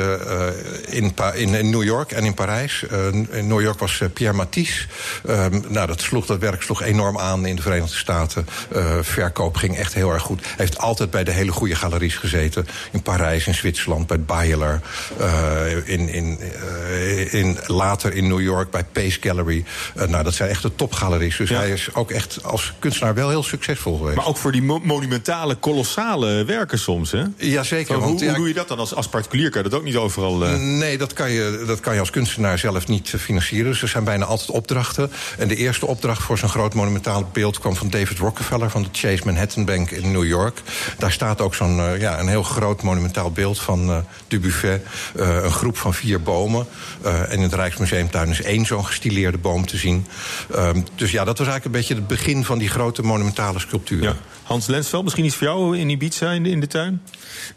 [0.86, 2.84] in, in, in, New York en in Parijs.
[3.32, 4.88] in New York was Pierre Matisse.
[5.26, 8.48] Ehm, nou, dat sloeg dat werk sloeg enorm aan in de Verenigde Staten.
[8.76, 10.42] Uh, verkoop ging echt heel erg goed.
[10.42, 12.68] Hij heeft altijd bij de hele goede galeries gezeten.
[12.92, 14.82] In Parijs, in Zwitserland, bij Beyeler.
[15.20, 19.66] Uh, in, in, uh, in, later in New York bij Pace Gallery.
[20.08, 21.38] nou, dat zijn echt de topgaleries.
[21.38, 21.58] Dus ja.
[21.58, 24.16] hij is ook echt als kunstenaar wel heel succesvol geweest.
[24.16, 27.24] Maar ook voor die mo monumentale, kolossale werken soms, hè?
[27.38, 27.96] Jazeker.
[27.96, 29.50] Hoe, hoe doe je dat dan als, als particulier?
[29.50, 30.38] Kan je dat ook niet overal...
[30.58, 33.72] Nee, dat kan, je, dat kan je als kunstenaar zelf niet financieren.
[33.72, 35.12] Dus er zijn bijna altijd opdrachten.
[35.38, 38.90] En de eerste opdracht voor zo'n groot monumentaal beeld kwam van David Rockefeller van de
[38.92, 40.62] Chase Manhattan Bank in New York.
[40.98, 44.86] Daar staat ook zo'n uh, ja, een heel groot monumentaal beeld van uh, Dubuffet.
[45.16, 46.68] Uh, een groep van vier bomen.
[47.04, 50.08] en in het Rijksmuseumtuin is één zo'n gestileerde boom te zien.
[50.56, 54.04] Um, dus ja, dat was eigenlijk een beetje het begin van die grote monumentale sculptuur.
[54.04, 54.16] Ja.
[54.44, 57.02] Hans Lensveld, misschien iets voor jou in Ibiza in de, in de tuin?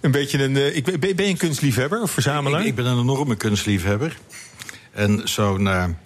[0.00, 0.76] Een beetje een.
[0.76, 2.61] ik, ben, ben je een kunstliefhebber of verzamelaar?
[2.61, 4.16] Ik, ik ben een enorme kunstliefhebber.
[4.92, 5.96] En zo'n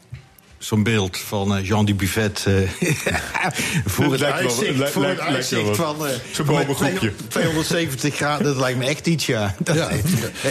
[0.60, 2.70] zo'n beeld van uh, Jean Dubuffet uh,
[3.94, 8.44] voor het uitzicht, voor het uitzicht van uh, zo'n 270 graden.
[8.44, 9.54] Dat lijkt me echt iets, ja.
[9.58, 9.90] Dat, ja.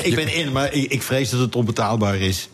[0.01, 2.49] ik ben in, maar ik, ik vrees dat het onbetaalbaar is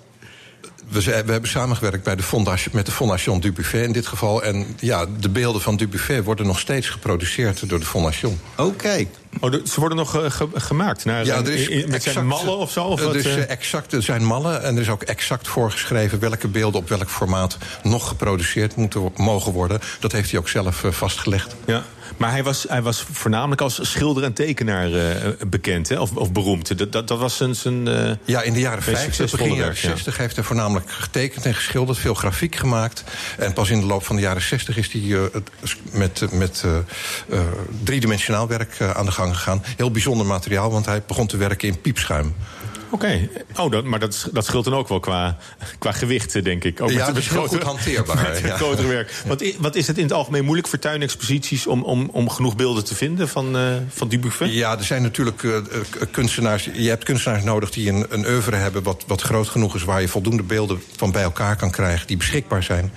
[0.89, 4.43] we, we, hebben samengewerkt bij de fondation, met de Fondation Dubuffet in dit geval.
[4.43, 8.39] En ja, de beelden van Dubuffet worden nog steeds geproduceerd door de Fondation.
[8.55, 8.69] Oké.
[8.69, 9.07] Okay.
[9.39, 11.05] Oh, ze worden nog ge gemaakt?
[11.05, 12.83] Naar, ja, er is in, met exact, zijn mallen of zo?
[12.83, 16.19] Of uh, exact, er zijn mallen en er is ook exact voorgeschreven...
[16.19, 19.79] welke beelden op welk formaat nog geproduceerd moeten mogen worden.
[19.99, 21.55] Dat heeft hij ook zelf vastgelegd.
[21.65, 21.83] Ja.
[22.17, 25.11] Maar hij was, hij was voornamelijk als schilder en tekenaar uh,
[25.47, 25.99] bekend, hè?
[25.99, 26.77] Of, of beroemd.
[26.77, 27.55] Dat, dat, dat was zijn.
[27.55, 31.53] zijn uh, ja, in de jaren 50, begin jaren 60 heeft hij voornamelijk getekend en
[31.53, 33.03] geschilderd, veel grafiek gemaakt.
[33.37, 35.21] En pas in de loop van de jaren 60 is hij uh,
[35.91, 36.63] met, met
[37.83, 39.63] driedimensionaal werk aan de gang gegaan.
[39.77, 42.35] Heel bijzonder materiaal, want hij begon te werken in piepschuim.
[42.89, 43.29] Oké.
[43.55, 45.37] Oh, dat, maar dat, dat scheelt dan ook wel qua,
[45.79, 46.81] qua gewicht, denk ik.
[46.81, 48.55] Ook Ja, met, is grotere- goed hanteerbaar, Met ja.
[48.55, 49.13] grotere werk.
[49.27, 51.67] Wat, wat is het in het algemeen moeilijk voor tuinexposities...
[51.67, 54.53] om, om, om genoeg beelden te vinden van, eh van Dubuffet?
[54.53, 55.63] Ja, er zijn natuurlijk eh, eh,
[56.11, 56.69] kunstenaars.
[56.73, 60.01] Je hebt kunstenaars nodig die een, een oeuvre hebben wat, wat groot genoeg is, waar
[60.01, 62.93] je voldoende beelden van bij elkaar kan krijgen die beschikbaar zijn.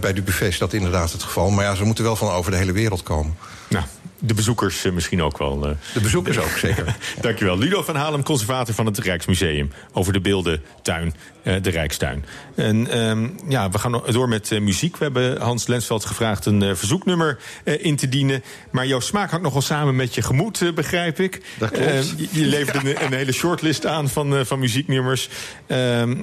[0.00, 1.50] Bij Dubuffet is dat inderdaad het geval.
[1.50, 3.36] Maar ja, ze moeten wel van over de hele wereld komen.
[3.68, 3.84] Nou,
[4.24, 5.66] de bezoekers eh, misschien ook wel.
[5.68, 5.74] eh.
[5.94, 6.96] De bezoekers ook, zeker.
[7.20, 7.58] Dankjewel.
[7.58, 9.70] Ludo van Halem, conservator van het Rijksmuseum.
[9.92, 12.24] Over de beeldentuin, eh, de Rijkstuin.
[12.54, 14.96] En ehm, ja, we gaan door met muziek.
[14.96, 18.42] We hebben Hans Lensveld gevraagd een verzoeknummer in te dienen.
[18.70, 21.42] Maar jouw smaak hangt nog wel samen met je gemoed, begrijp ik.
[21.58, 22.14] Dat klopt.
[22.16, 25.28] Je, je levert een, een hele shortlist aan van, van muzieknummers.
[25.66, 26.16] Ehm,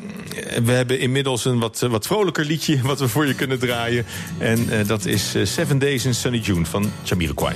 [0.63, 4.05] we hebben inmiddels een wat, wat vrolijker liedje wat we voor je kunnen draaien.
[4.37, 7.55] En dat is Seven Days in Sunny June van Jamiroquai.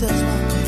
[0.00, 0.59] we laughed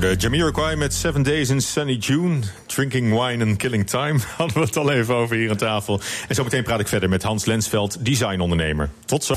[0.00, 2.42] hoorde Jamiroquai met Seven Days in Sunny June.
[2.66, 4.18] Drinking wine and killing time.
[4.36, 6.00] Hadden we het al even over hier aan tafel.
[6.28, 8.90] En zometeen praat ik verder met Hans Lensveld, designondernemer.
[9.04, 9.34] Tot zo.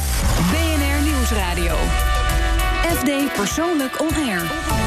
[0.52, 1.76] BNR Nieuwsradio.
[2.96, 4.87] FD Persoonlijk On Air.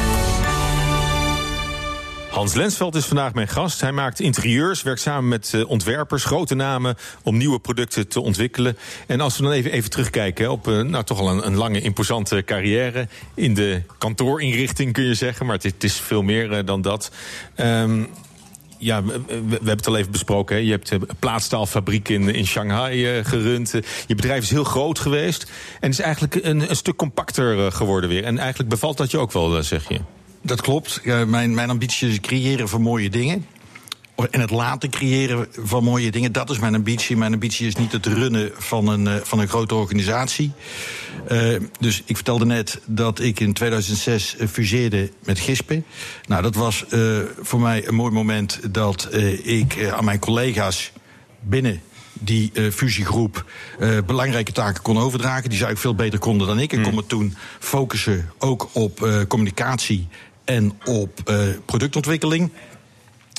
[2.31, 3.81] Hans Lensveld is vandaag mijn gast.
[3.81, 6.95] Hij maakt interieurs, werkt samen met eh, ontwerpers, grote namen...
[7.23, 8.77] om nieuwe producten te ontwikkelen.
[9.07, 12.43] En als we dan even, even terugkijken op eh, nou, toch al een, lange, imposante
[12.43, 13.07] carrière...
[13.33, 17.11] in de kantoorinrichting kun je zeggen, maar het, is veel meer eh, dan dat...
[17.55, 18.03] Ehm,
[18.77, 20.55] ja, we, hebben het al even besproken.
[20.55, 20.61] Hè.
[20.61, 23.71] Je hebt een plaatstaalfabriek in, in Shanghai gerund.
[24.07, 25.51] Je bedrijf is heel groot geweest.
[25.79, 28.23] En is eigenlijk een, een stuk compacter geworden weer.
[28.23, 29.99] En eigenlijk bevalt dat je ook wel, zeg je.
[30.41, 31.01] Dat klopt.
[31.27, 33.45] Mijn, mijn ambitie is creëren van mooie dingen.
[34.31, 37.17] en het laten creëren van mooie dingen, dat is mijn ambitie.
[37.17, 40.53] Mijn ambitie is niet het runnen van een, eh, van een grote organisatie.
[41.27, 45.85] Eh, dus ik vertelde net dat ik in 2006 eh, fuseerde met Gispen.
[46.27, 49.09] Nou, dat was eh, voor mij een mooi moment dat
[49.43, 50.91] ik aan mijn collega's
[51.39, 51.81] binnen
[52.13, 53.45] die fusiegroep
[54.05, 55.41] belangrijke taken kon overdragen.
[55.41, 56.73] Die eigenlijk veel beter konden dan ik.
[56.73, 60.07] Ik kon me toen focussen ook op communicatie
[60.55, 62.51] en op eh, productontwikkeling.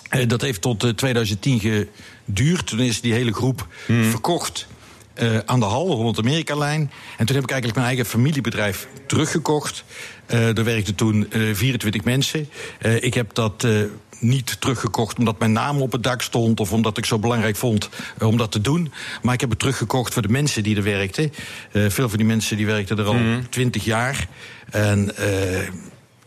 [0.09, 2.67] Eh, dat heeft tot eh, 2010 geduurd.
[2.67, 4.67] Toen is die hele groep verkocht
[5.15, 6.91] eh, aan de Hal, de Holland-Amerika-lijn.
[7.19, 9.85] En toen heb ik eigenlijk mijn eigen familiebedrijf teruggekocht.
[10.27, 12.49] Eh er werkten toen eh 24 mensen.
[12.79, 13.71] Eh, ik heb dat eh,
[14.23, 16.61] niet teruggekocht omdat mijn naam op het dak stond...
[16.61, 17.89] of omdat ik zo belangrijk vond
[18.19, 18.93] eh, om dat te doen.
[19.23, 21.33] Maar ik heb het teruggekocht voor de mensen die er werkten.
[21.73, 23.17] Eh, veel van die mensen die werkten er al
[23.51, 24.29] 20 jaar.
[24.71, 25.69] En eh,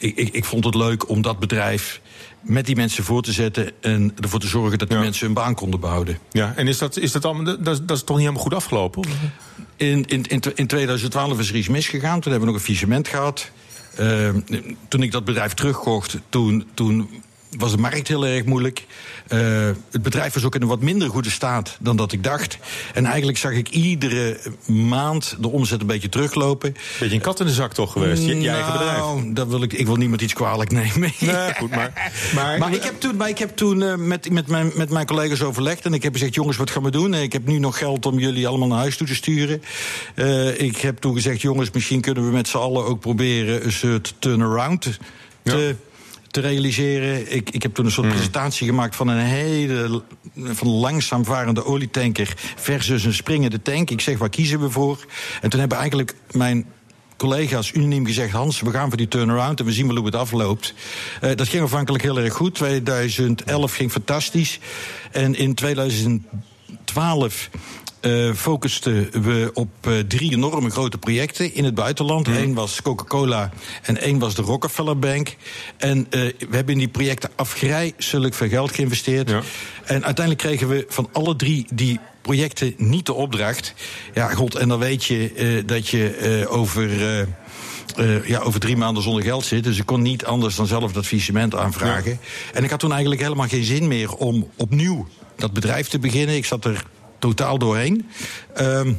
[0.06, 2.02] ik, ik, ik vond het leuk om dat bedrijf
[2.42, 3.72] met die mensen voor te zetten...
[3.82, 6.18] en ervoor te zorgen dat die mensen hun baan konden behouden.
[6.32, 8.54] Ja, en is dat, is dat, allemaal, dat, is- dat is toch niet helemaal goed
[8.54, 9.00] afgelopen?
[9.02, 9.08] of?
[9.76, 12.20] In, in, in, in 2012 is er iets misgegaan.
[12.20, 13.52] Toen hebben we nog een faillissement gehad.
[13.96, 14.30] Eh,
[14.88, 17.10] toen ik dat bedrijf terugkocht, toen, toen
[17.58, 18.86] was de markt heel erg moeilijk.
[19.28, 19.40] Eh,
[19.92, 22.58] het bedrijf was ook in een wat minder goede staat dan dat ik dacht.
[22.94, 26.76] En eigenlijk zag ik iedere maand de omzet een beetje teruglopen.
[27.00, 28.98] Beetje een kat in de zak toch geweest, je, je eigen bedrijf.
[28.98, 31.12] Nou, dat wil ik, ik wil niemand iets kwalijk nemen.
[31.20, 32.12] Nee, goed, maar...
[32.36, 35.06] maar, Maar ik heb toen, maar ik heb toen eh, met, met, mijn, met mijn
[35.06, 35.86] collega's overlegd.
[35.86, 37.14] En ik heb gezegd: jongens, wat gaan we doen?
[37.14, 39.62] Ik heb nu nog geld om jullie allemaal naar huis toe te sturen.
[40.16, 43.72] Eh, ik heb toen gezegd: jongens, misschien kunnen we met z'n allen ook proberen een
[43.72, 44.82] soort turnaround
[45.44, 45.76] te.
[46.36, 47.36] Te realiseren.
[47.36, 50.04] Ik, ik heb toen een soort presentatie gemaakt van een hele
[50.36, 53.90] van langzaam varende olietanker versus een springende tank.
[53.90, 55.06] Ik zeg, waar kiezen we voor?
[55.42, 56.66] En toen hebben eigenlijk mijn
[57.18, 60.16] collega's unaniem gezegd: Hans, we gaan voor die turnaround en we zien wel hoe het
[60.16, 60.74] afloopt.
[61.22, 62.56] Eh, dat ging afhankelijk heel erg goed.
[62.56, 64.60] 2011 ging fantastisch.
[65.12, 67.50] En in 2012
[68.06, 72.28] eh focusten we op eh, drie enorme grote projecten in het buitenland.
[72.28, 73.52] Eén was Coca-Cola
[73.82, 75.36] en één was de Rockefeller Bank.
[75.78, 79.30] En eh, we hebben in die projecten afgrijzelijk veel geld geïnvesteerd.
[79.84, 83.74] En uiteindelijk kregen we van alle drie die projecten niet de opdracht.
[84.14, 86.90] Ja, god, en dan weet je dat je over.
[88.26, 89.64] ja, over drie maanden zonder geld zit.
[89.64, 92.20] Dus ik kon niet anders dan zelf dat faillissement aanvragen.
[92.54, 96.36] En ik had toen eigenlijk helemaal geen zin meer om opnieuw dat bedrijf te beginnen.
[96.36, 96.84] Ik zat er
[97.28, 98.10] totaal doorheen.
[98.54, 98.94] Ehm,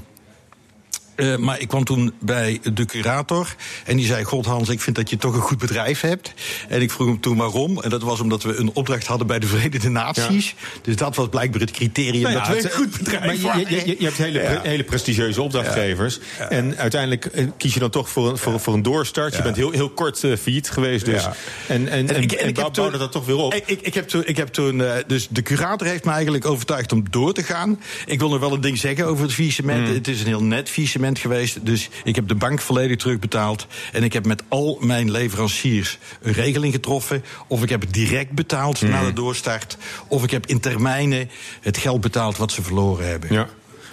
[1.17, 3.55] eh, maar ik kwam toen bij de curator
[3.85, 6.33] en die zei: God Hans, ik vind dat je toch een goed bedrijf hebt.
[6.69, 7.81] En ik vroeg hem toen waarom.
[7.83, 10.55] En dat was omdat we een opdracht hadden bij de Verenigde Naties.
[10.83, 13.65] Dus dat was blijkbaar het criterium Nou ja, dat we een goed bedrijf maar je,
[13.69, 14.61] je, je, je hebt hele, Ja.
[14.63, 16.19] hele prestigieuze opdrachtgevers.
[16.49, 19.37] En uiteindelijk eh, kies je dan toch voor een, voor, voor een doorstart.
[19.37, 21.05] Je bent heel, heel kort eh, failliet geweest.
[21.05, 21.25] Dus.
[21.67, 23.55] En, en, en, ik- en, toen- dat toch weer op.
[23.55, 26.93] Ik, ik, ik heb toen, ik heb toen dus de curator heeft me eigenlijk overtuigd
[26.93, 27.81] om door te gaan.
[28.07, 29.89] Ik wil nog wel een ding zeggen over het faillissement.
[29.89, 31.67] Het is een heel net faillissement geweest.
[31.67, 33.67] Dus ik heb de bank volledig terugbetaald.
[33.93, 37.25] En ik heb met al mijn leveranciers een regeling getroffen.
[37.49, 39.77] Of ik heb het direct betaald na de doorstart.
[40.09, 41.31] Of ik heb in termijnen
[41.61, 43.33] het geld betaald wat ze verloren hebben.
[43.33, 43.49] Ja.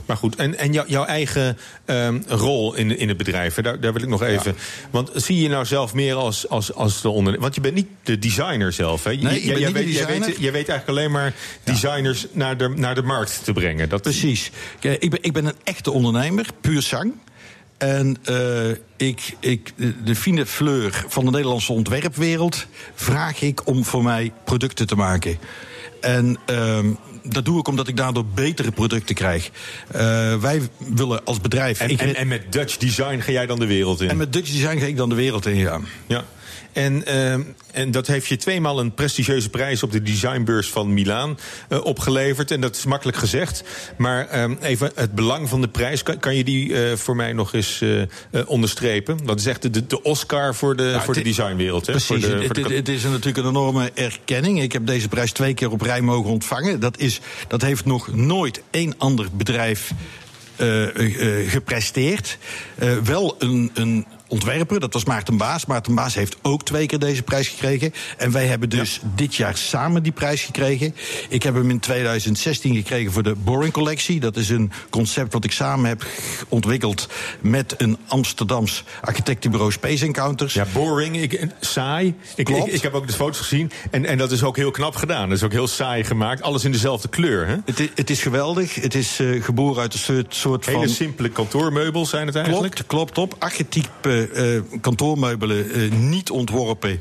[0.06, 3.80] Maar goed, en, en jou- jouw eigen ehm, rol in, in het bedrijf, hè, daar,
[3.80, 4.56] daar wil ik nog even.
[4.91, 7.39] Want zie je nou zelf meer als, als, als de ondernemer?
[7.41, 9.04] Want je bent niet de designer zelf.
[9.04, 9.10] Hè?
[9.10, 11.34] Je- Nee, jij- de weet, jij weet, jij weet eigenlijk alleen maar
[11.64, 13.89] designers naar, de, naar de markt te brengen.
[13.89, 14.51] Dat, Precies.
[14.80, 17.14] Ik, ben, ik ben een echte ondernemer, puur zang.
[17.78, 19.74] En eh, ik, ik,
[20.06, 25.38] de fine fleur van de Nederlandse ontwerpwereld vraag ik om voor mij producten te maken.
[26.04, 26.88] En ehm,
[27.24, 29.49] dat doe ik omdat ik daardoor betere producten krijg.
[29.88, 30.01] Eh,
[30.36, 31.80] wij willen als bedrijf.
[31.80, 34.10] En, en, en met Dutch design ga jij dan de wereld in?
[34.10, 35.80] en met Dutch Design ga ik dan de wereld in, ja.
[36.08, 36.26] Ja.
[36.74, 41.38] En, ehm, en dat heeft je tweemaal een prestigieuze prijs op de designbeurs van Milaan
[41.70, 42.52] eh, opgeleverd.
[42.52, 43.64] En dat is makkelijk gezegd.
[43.98, 47.34] Maar ehm, even het belang van de prijs, kan, kan je die eh, voor mij
[47.34, 49.18] nog eens eh, onderstrepen?
[49.26, 51.86] Dat is echt de, de Oscar voor de, voor de designwereld.
[51.86, 51.92] Hè?
[51.92, 54.62] Precies, Voor de, het, voor de- het- is natuurlijk een enorme erkenning.
[54.62, 56.80] Ik heb deze prijs twee keer op rij mogen ontvangen.
[56.80, 59.92] Dat, is, dat heeft nog nooit één ander bedrijf
[61.48, 62.38] gepresteerd.
[63.04, 65.66] Wel een, een ontwerper, dat was Maarten Baas.
[65.66, 67.94] Maarten Baas heeft ook twee keer deze prijs gekregen.
[68.18, 70.96] En wij hebben dus dit jaar samen die prijs gekregen.
[71.30, 74.20] Ik heb hem in 2016 gekregen voor de Boring Collectie.
[74.20, 76.06] Dat is een concept wat ik samen heb
[76.48, 77.08] ontwikkeld
[77.42, 80.54] met een Amsterdams architectenbureau Space Encounters.
[80.54, 82.08] Ja, boring, ik, saai.
[82.08, 82.74] Ik, ik, Klopt.
[82.74, 83.72] ik heb ook de foto's gezien.
[83.92, 85.30] En, en dat is ook heel knap gedaan.
[85.30, 86.42] Dat is ook heel saai gemaakt.
[86.42, 87.48] Alles in dezelfde kleur.
[87.48, 87.56] Hè?
[87.66, 88.76] Het is, het is geweldig.
[88.76, 90.90] Het is eh, geboren uit een soort, soort Hele van...
[90.90, 92.74] simpele kantoormeubels zijn het eigenlijk.
[92.74, 93.36] Klopt, klopt op.
[93.40, 97.00] Archetype worden eh, kantoormeubelen eh, niet ontworpen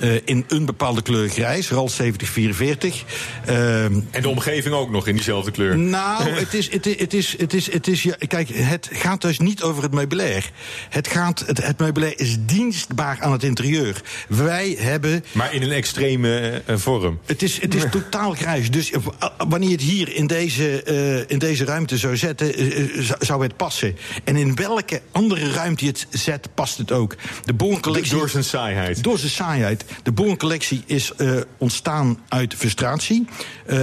[0.00, 3.04] eh, in een bepaalde kleur grijs, RAL 7044.
[3.46, 5.78] Ehm, En de omgeving ook nog in diezelfde kleur.
[5.78, 9.20] nou, het is, het is, het is, het is, het is ja, kijk, het gaat
[9.20, 10.50] dus niet over het meubilair.
[10.88, 14.02] Het, gaat, het, het meubilair is dienstbaar aan het interieur.
[14.28, 15.24] Wij hebben.
[15.32, 17.18] Maar in een extreme eh, vorm.
[17.26, 18.70] Het is, het is totaal grijs.
[18.70, 19.00] Dus eh,
[19.48, 23.24] wanneer je het hier in deze, eh, in deze ruimte zou zetten, eh, eh, zou-
[23.24, 23.96] zou het passen.
[24.24, 27.16] En in welke andere ruimte je het zet, past het ook.
[27.44, 28.16] De Born-collectie.
[28.16, 29.02] Door zijn saaiheid.
[29.02, 29.84] Door zijn saaiheid.
[30.02, 33.26] De Born-collectie is eh, ontstaan uit frustratie.
[33.66, 33.78] Eh,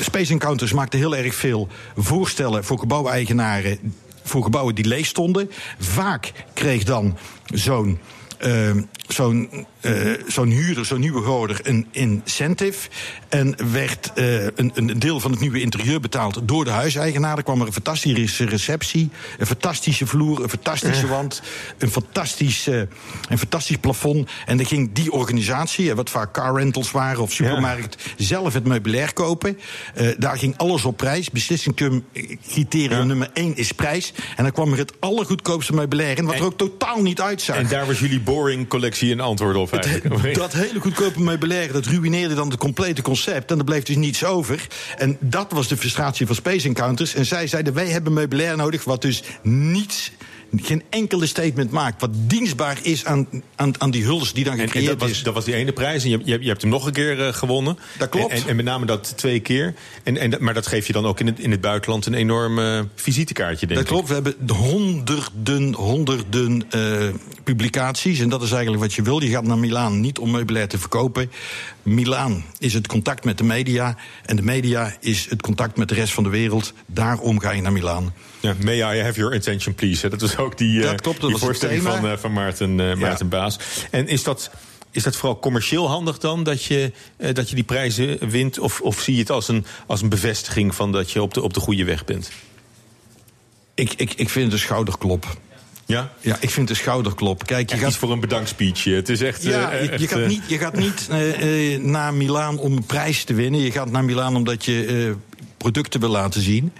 [0.00, 3.78] Space Encounters maakte heel erg veel voorstellen voor gebouweigenaren.
[4.22, 5.50] Voor gebouwen die leeg stonden.
[5.78, 7.98] Vaak kreeg dan zo'n.
[8.38, 8.70] eh,
[9.08, 12.88] zo'n eh, zo'n huurder, zo'n nieuwe huurder, een incentive.
[13.28, 17.36] En werd eh, een, een deel van het nieuwe interieur betaald door de huiseigenaar.
[17.36, 21.42] Er kwam er een fantastische receptie, een fantastische vloer, een fantastische wand,
[21.78, 22.80] een fantastisch, eh,
[23.28, 24.30] een fantastisch plafond.
[24.46, 28.66] En dan ging die organisatie, eh, wat vaak car rentals waren of supermarkt, zelf het
[28.66, 29.58] meubilair kopen.
[29.94, 31.30] Eh, daar ging alles op prijs.
[31.30, 34.12] Beslissingcriterium nummer één is prijs.
[34.36, 37.56] En dan kwam er het allergoedkoopste meubilair in, wat er ook totaal niet uitzag.
[37.56, 40.34] En daar was jullie boring collectie een antwoord op Eigenlijk.
[40.34, 43.50] dat hele goedkope meubilair, dat ruïneerde dan het complete concept.
[43.50, 44.66] En er bleef dus niets over.
[44.96, 47.14] En dat was de frustratie van Space Encounters.
[47.14, 48.84] En zij zeiden, wij hebben meubilair nodig...
[48.84, 50.12] wat dus niets,
[50.56, 52.00] geen enkele statement maakt.
[52.00, 53.26] Wat dienstbaar is aan,
[53.56, 55.22] aan, aan die huls die dan En, en gecreëerd dat, was, is.
[55.22, 56.04] dat was die ene prijs.
[56.04, 57.78] En je, je, je hebt hem nog een keer eh, gewonnen.
[57.98, 58.32] Dat klopt.
[58.32, 59.74] En, en, en met name dat twee keer.
[60.02, 62.14] En, en, dat- maar dat geeft je dan ook in het, in het buitenland een
[62.14, 63.94] enorm eh, visitekaartje, denk Dat ik.
[63.94, 67.08] klopt, we hebben de honderden, honderden eh,
[67.44, 68.20] publicaties.
[68.20, 69.22] En dat is eigenlijk wat je wil.
[69.22, 71.30] Je gaat naar Milaan niet om meubilair te verkopen.
[71.82, 73.96] Milaan is het contact met de media.
[74.24, 76.72] En de media is het contact met de rest van de wereld.
[76.86, 78.14] Daarom ga je naar Milaan.
[78.40, 80.08] Ja, may I have your attention, please.
[80.08, 82.00] Dat ook die, eh, Dat klopt, dat die was het voorstelling thema.
[82.00, 83.58] van, eh, van Maarten, eh, Maarten Baas.
[83.90, 84.50] En is dat,
[84.90, 88.58] is dat vooral commercieel handig dan, dat je, eh, dat je die prijzen wint?
[88.58, 91.42] Of, of zie je het als een, als een bevestiging van dat je op de,
[91.42, 92.30] op de goede weg bent?
[93.74, 95.26] Ik, ik, ik vind het een schouderklop.
[95.86, 96.12] Ja?
[96.20, 97.46] Ja, ik vind het een schouderklop.
[97.46, 98.84] Kijk, je Echt gaat iets voor een bedankspeech.
[98.84, 99.42] Het is echt...
[99.42, 101.08] Ja, eh, je, gaat niet, je gaat niet
[101.82, 103.60] naar Milaan om een prijs te winnen.
[103.60, 106.72] Je gaat naar Milaan omdat je eh, producten wil laten zien.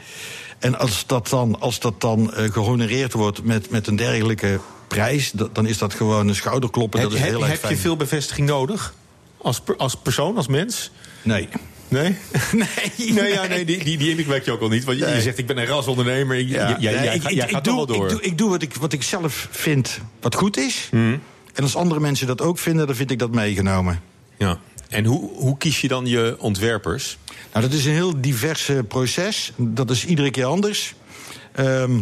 [0.58, 5.32] En als dat dan, als dat dan eh, gehonoreerd wordt met, met een dergelijke prijs,
[5.52, 7.00] dan is dat gewoon een schouderkloppen.
[7.00, 7.74] Heb, dat is heel heb fijn.
[7.74, 8.94] je veel bevestiging nodig?
[9.38, 10.90] Als, per- als persoon, als mens?
[11.22, 11.48] Nee.
[11.88, 12.16] Nee?
[12.52, 12.66] Nee.
[13.14, 14.84] Nee, ja, nee die, die, die je ook al niet.
[14.84, 16.40] Want je, zegt, ik ben een rasondernemer.
[16.40, 16.76] Ja, Ja.
[16.80, 18.04] jij, Nee, jij, ik- ik- ik gaat doe- door.
[18.04, 20.88] Ik doe, ik doe wat, ik, wat ik zelf vind wat goed is.
[20.92, 21.16] Mhm.
[21.54, 24.00] En als andere mensen dat ook vinden, dan vind ik dat meegenomen.
[24.38, 24.58] Ja.
[24.88, 27.18] En hoe, hoe kies je dan je ontwerpers?
[27.52, 29.52] Nou, dat is een heel divers proces.
[29.56, 30.94] Dat is iedere keer anders.
[31.52, 32.00] Ehm,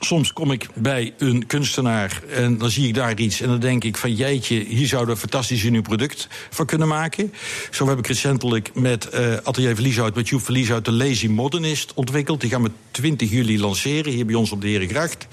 [0.00, 3.40] soms kom ik bij een kunstenaar en dan zie ik daar iets...
[3.40, 6.88] en dan denk ik van jeetje, hier zouden we een fantastisch nieuw product van kunnen
[6.88, 7.32] maken.
[7.70, 10.14] Zo heb ik recentelijk met eh, Atelier Verlieshout...
[10.14, 12.40] met Joep Verlieshout de Lazy Modernist ontwikkeld.
[12.40, 15.26] Die gaan we 20 juli lanceren, hier bij ons op de Herengracht.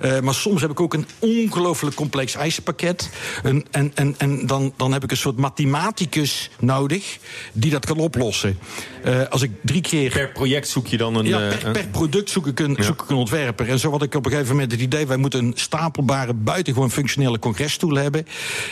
[0.00, 3.10] Eh, maar soms heb ik ook een ongelooflijk complex eisenpakket.
[3.42, 7.18] En, en, en, en dan, dan heb ik een soort mathematicus nodig...
[7.52, 8.58] die dat kan oplossen.
[9.04, 10.10] Eh, als ik drie keer...
[10.10, 11.26] Per project zoek je dan een...
[11.26, 13.68] Ja, per, een- per product zoek ik, een, zoek ik een ontwerper.
[13.68, 15.06] En zo had ik op een gegeven moment het idee...
[15.06, 18.26] wij moeten een stapelbare, buitengewoon functionele congresstoel hebben...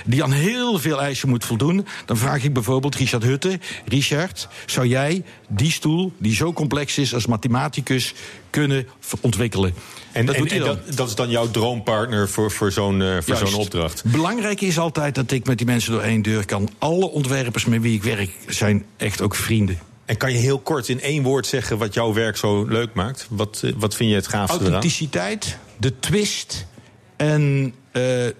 [0.04, 1.86] die aan heel veel eisen moet voldoen.
[2.06, 3.58] Dan vraag ik bijvoorbeeld Richard Hutte...
[3.86, 8.14] Richard, zou jij die stoel, die zo complex is als mathematicus...
[8.50, 8.86] kunnen
[9.20, 9.74] ontwikkelen?
[10.12, 10.78] En, dat en, doet hij en dan.
[10.86, 14.04] dat, dat is dan jouw droompartner voor, voor zo'n eh, voor zo'n opdracht.
[14.04, 16.68] Belangrijk is altijd dat ik met die mensen door één deur kan.
[16.78, 19.78] Alle ontwerpers met wie ik werk zijn echt ook vrienden.
[20.12, 23.26] En kan je heel kort in één woord zeggen wat jouw werk zo leuk maakt?
[23.30, 24.72] Wat, eh, wat vind je het gaafste eraan?
[24.72, 26.66] Authenticiteit, de twist
[27.16, 28.32] en eh, eh,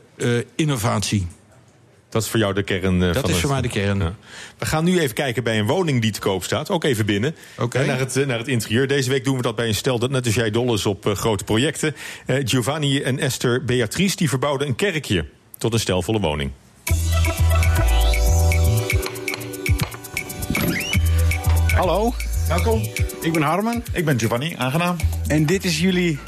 [0.57, 1.27] innovatie.
[2.09, 3.03] Dat is voor jou de kern.
[3.03, 3.99] eh, Dat van is het- voor mij de kern.
[3.99, 4.15] Ja.
[4.59, 6.71] We gaan nu even kijken bij een woning die te koop staat.
[6.71, 7.35] Ook even binnen.
[7.59, 7.79] Oké.
[7.79, 8.87] Eh, Naar, het, naar het interieur.
[8.87, 11.11] Deze week doen we dat bij een stel dat net als jij dol is op
[11.15, 11.95] grote projecten.
[12.27, 15.27] Giovanni en Esther Beatrice die verbouwden een kerkje
[15.59, 16.51] tot een stelvolle woning.
[21.83, 22.15] Hallo.
[22.49, 22.81] Welkom.
[23.21, 23.85] Ik ben Harmen.
[23.93, 24.97] Ik ben Giovanni, aangenaam.
[25.27, 26.19] En dit is jullie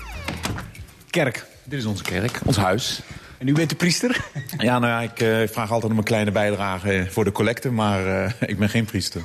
[1.10, 1.46] kerk.
[1.64, 3.00] Dit is onze kerk, ons huis.
[3.38, 4.24] En u bent de priester?
[4.58, 8.24] Ja, nou ja, ik eh, vraag altijd om een kleine bijdrage voor de collecte, maar
[8.24, 9.22] eh, ik ben geen priester.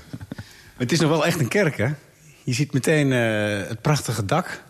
[0.77, 1.89] Het is nog wel echt een kerk, hè?
[2.43, 4.61] Je ziet meteen eh, het prachtige dak.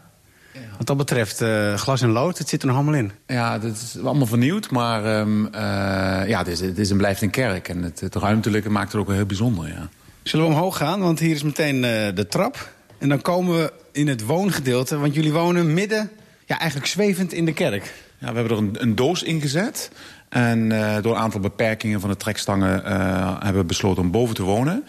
[0.78, 3.12] Wat dat betreft eh, glas en lood, het zit er nog allemaal in.
[3.28, 7.22] Ja, dat is allemaal vernieuwd, maar ehm, eh, ja, het is, het is en blijft
[7.22, 7.68] een kerk.
[7.70, 9.89] En het, het ruimtelijke maakt het ook wel heel bijzonder, ja.
[10.30, 10.99] Zullen we omhoog gaan?
[10.99, 12.71] Want hier is meteen eh, de trap.
[12.97, 14.97] En dan komen we in het woongedeelte.
[14.97, 16.11] Want jullie wonen midden,
[16.45, 17.93] ja, eigenlijk zwevend in de kerk.
[18.17, 19.91] Ja, we hebben er een, een doos ingezet.
[20.30, 24.36] En eh, door een aantal beperkingen van de trekstangen eh, hebben we besloten om boven
[24.36, 24.86] te wonen.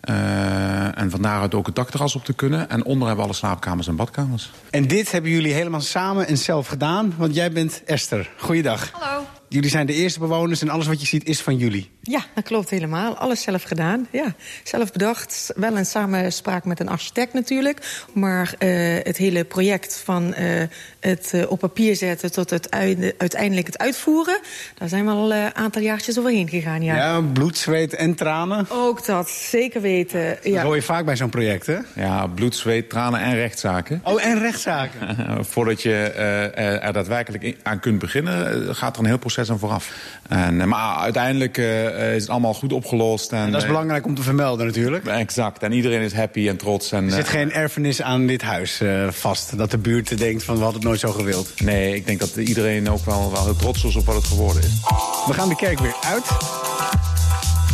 [0.00, 2.70] Eh, en van daaruit ook het dakterras op te kunnen.
[2.70, 4.50] En onder hebben we alle slaapkamers en badkamers.
[4.70, 7.14] En dit hebben jullie helemaal samen en zelf gedaan.
[7.16, 8.30] Want jij bent Esther.
[8.38, 8.90] Goeiedag.
[8.92, 9.41] Hallo.
[9.52, 11.90] Jullie zijn de eerste bewoners en alles wat je ziet is van jullie.
[12.02, 13.16] Ja, dat klopt helemaal.
[13.16, 14.06] Alles zelf gedaan.
[14.10, 14.34] Ja,
[14.64, 15.52] zelf bedacht.
[15.56, 18.04] Wel in samenspraak met een architect natuurlijk.
[18.14, 18.68] Maar eh,
[19.02, 20.62] het hele project van eh,
[21.00, 24.40] het eh, op papier zetten tot het uite- uiteindelijk het uitvoeren...
[24.78, 26.94] daar zijn we al een aantal jaartjes overheen gegaan, ja.
[26.96, 28.66] Ja, bloed, zweet en tranen.
[28.68, 30.28] Ook dat, zeker weten.
[30.42, 30.62] Dat Ja.
[30.62, 31.78] hoor je vaak bij zo'n project, hè?
[31.94, 34.00] Ja, bloed, zweet, tranen en rechtszaken.
[34.04, 35.00] Oh, en rechtszaken.
[35.52, 39.90] Voordat je eh, er daadwerkelijk aan kunt beginnen, gaat er een heel proces aan vooraf.
[40.28, 43.32] En, eh, maar uiteindelijk eh, is het allemaal goed opgelost.
[43.32, 45.06] En, En dat is eh, belangrijk om te vermelden natuurlijk.
[45.06, 45.62] Exact.
[45.62, 46.92] En iedereen is happy en trots.
[46.92, 49.58] En, Er zit eh, geen erfenis aan dit huis eh, vast.
[49.58, 51.60] Dat de buurt denkt van we hadden het nooit zo gewild.
[51.60, 54.62] Nee, ik denk dat iedereen ook wel, wel heel trots is op wat het geworden
[54.62, 54.80] is.
[55.26, 56.24] We gaan de kerk weer uit.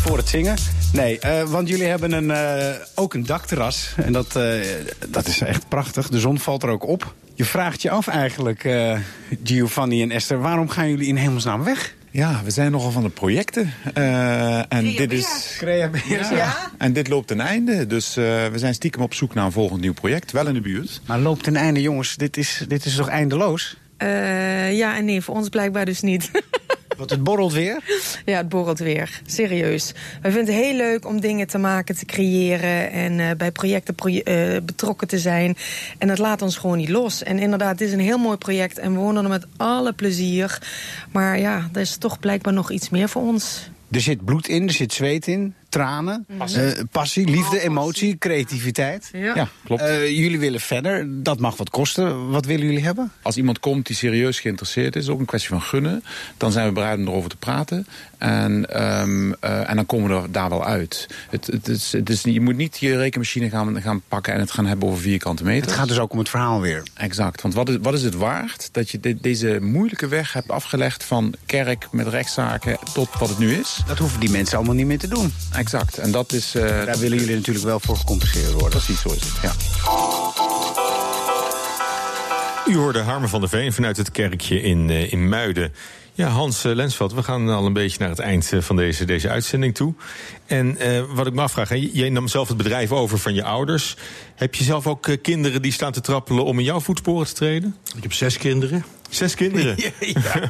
[0.02, 0.56] Voor het zingen.
[0.92, 3.94] Nee, eh, want jullie hebben een, eh, ook een dakterras.
[3.96, 4.60] En dat, eh,
[5.08, 6.08] dat is echt prachtig.
[6.08, 7.14] De zon valt er ook op.
[7.34, 8.98] Je vraagt je af eigenlijk, eh,
[9.44, 10.40] Giovanni en Esther...
[10.40, 11.94] waarom gaan jullie in hemelsnaam weg?
[12.10, 13.72] Ja, we zijn nogal van de projecten.
[13.94, 15.54] Eh, en dit is.
[15.58, 16.28] Creabeers.
[16.28, 16.56] Ja.
[16.78, 17.86] En dit loopt ten einde.
[17.86, 20.32] Dus eh, we zijn stiekem op zoek naar een volgend nieuw project.
[20.32, 21.00] Wel in de buurt.
[21.06, 22.16] Maar loopt ten einde, jongens.
[22.16, 23.76] Dit is, dit is toch eindeloos?
[23.96, 26.30] Eh, ja en nee, voor ons blijkbaar dus niet.
[26.98, 27.82] Want het borrelt weer?
[28.24, 29.20] Ja, het borrelt weer.
[29.26, 29.92] Serieus.
[30.22, 32.90] Wij vinden het heel leuk om dingen te maken, te creëren...
[32.90, 35.56] en eh, bij projecten proje- eh, betrokken te zijn.
[35.98, 37.22] En dat laat ons gewoon niet los.
[37.22, 38.78] En inderdaad, het is een heel mooi project...
[38.78, 40.58] en we wonen er met alle plezier.
[41.12, 43.70] Maar ja, er is toch blijkbaar nog iets meer voor ons.
[43.90, 46.62] Er zit bloed in, er zit zweet in, tranen, Passie.
[46.62, 49.10] eh, passie liefde, emotie, creativiteit.
[49.12, 49.34] Ja.
[49.34, 49.82] Ja, klopt.
[49.82, 52.30] Eh, jullie willen verder, dat mag wat kosten.
[52.30, 53.12] Wat willen jullie hebben?
[53.22, 56.04] Als iemand komt die serieus geïnteresseerd is, ook een kwestie van gunnen,
[56.36, 57.86] dan zijn we bereid om erover te praten.
[58.18, 61.06] En, ehm, eh, en dan komen we er daar wel uit.
[61.30, 64.50] Het, het is, het is, je moet niet je rekenmachine gaan, gaan pakken en het
[64.50, 65.66] gaan hebben over vierkante meter.
[65.66, 66.82] Het gaat dus ook om het verhaal weer.
[66.94, 67.42] Exact.
[67.42, 71.04] Want wat is, wat is het waard dat je de- deze moeilijke weg hebt afgelegd
[71.04, 73.78] van kerk met rechtszaken tot wat het nu is?
[73.86, 75.32] Dat hoeven die mensen allemaal niet meer te doen.
[75.52, 75.98] Exact.
[75.98, 76.54] En dat is.
[76.54, 78.70] eh, Daar willen jullie natuurlijk wel voor gecompenseerd worden.
[78.70, 79.32] Precies, zo is het.
[79.42, 79.52] Ja.
[82.66, 85.72] U hoorde Harmen van der Veen vanuit het kerkje in, eh, in Muiden.
[86.18, 89.04] Ja, Hans uh, Lensveld, we gaan al een beetje naar het eind eh, van deze,
[89.04, 89.94] deze uitzending toe.
[90.46, 93.44] En eh, wat ik me afvraag, hè, jij nam zelf het bedrijf over van je
[93.44, 93.96] ouders.
[94.34, 97.32] Heb je zelf ook eh, kinderen die staan te trappelen om in jouw voetsporen te
[97.32, 97.76] treden?
[97.96, 98.84] Ik heb zes kinderen.
[99.10, 99.76] Zes kinderen?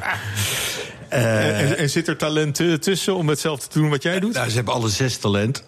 [1.09, 4.33] Eh, en, en zit er talent eh, tussen om hetzelfde te doen wat jij doet?
[4.33, 5.63] Nou, ze hebben alle zes talent.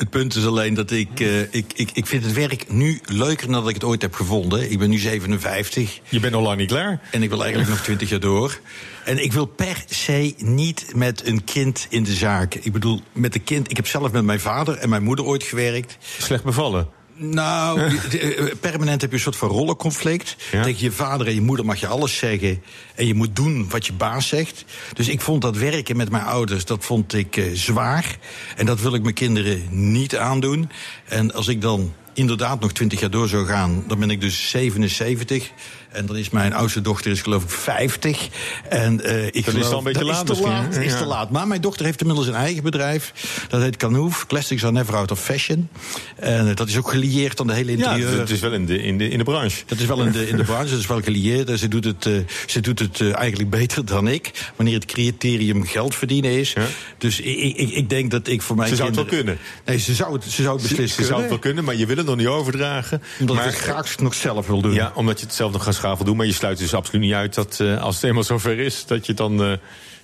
[0.00, 3.46] Het punt is alleen dat ik, eh, ik, ik, ik vind het werk nu leuker
[3.46, 4.70] dan dat ik het ooit heb gevonden.
[4.70, 6.00] Ik ben nu 57.
[6.08, 7.00] Je bent al lang niet klaar.
[7.10, 8.60] En ik wil eigenlijk nog 20 jaar door.
[9.04, 12.54] En ik wil per se niet met een kind in de zaak.
[12.54, 13.70] Ik bedoel, met een kind.
[13.70, 15.96] Ik heb zelf met mijn vader en mijn moeder ooit gewerkt.
[16.18, 16.99] Slecht bevallen?
[17.22, 20.36] Nou, eh, permanent heb je een soort van rollenconflict.
[20.50, 22.62] Tegen je vader en je moeder mag je alles zeggen.
[22.94, 24.64] En je moet doen wat je baas zegt.
[24.92, 28.18] Dus ik vond dat werken met mijn ouders, dat vond ik eh, zwaar.
[28.56, 30.70] En dat wil ik mijn kinderen niet aandoen.
[31.04, 34.50] En als ik dan inderdaad nog 20 jaar door zou gaan, dan ben ik dus
[34.50, 35.50] 77.
[35.92, 38.28] En dan is mijn oudste dochter is geloof ik 50.
[38.68, 40.76] En eh ik is geloof, dan een beetje dat laat is te laat.
[40.76, 40.98] Is Ja.
[40.98, 41.30] te laat.
[41.30, 43.12] Maar mijn dochter heeft inmiddels een eigen bedrijf.
[43.48, 44.26] Dat heet Canoef.
[44.26, 45.68] Classics are never out of fashion.
[46.16, 48.18] En eh, dat is ook gelieerd aan de hele Ja, interieur.
[48.20, 49.62] het is wel in de, in de, in de branche.
[49.66, 51.48] Dat is wel in de, in de branche, dat is wel gelieerd.
[51.50, 52.12] En ze doet het, eh,
[52.46, 54.30] ze doet het eigenlijk beter dan ik.
[54.56, 56.54] Wanneer het criterium geld verdienen is.
[56.98, 59.38] Dus ik, ik, ik denk dat ik voor mijn Ze zou het wel kunnen.
[59.64, 61.76] Nee, ze zou het, ze zou het Ze, beslist ze zou het wel kunnen, maar
[61.76, 63.02] je wil het nog niet overdragen.
[63.20, 64.72] Omdat maar, ik het graag nog zelf wil doen.
[64.72, 66.16] Ja, omdat je het zelf nog gaat schaaf wil doen.
[66.16, 68.86] Maar je sluit dus absoluut niet uit dat eh, als het eenmaal zover is...
[68.86, 69.52] dat je dan eh,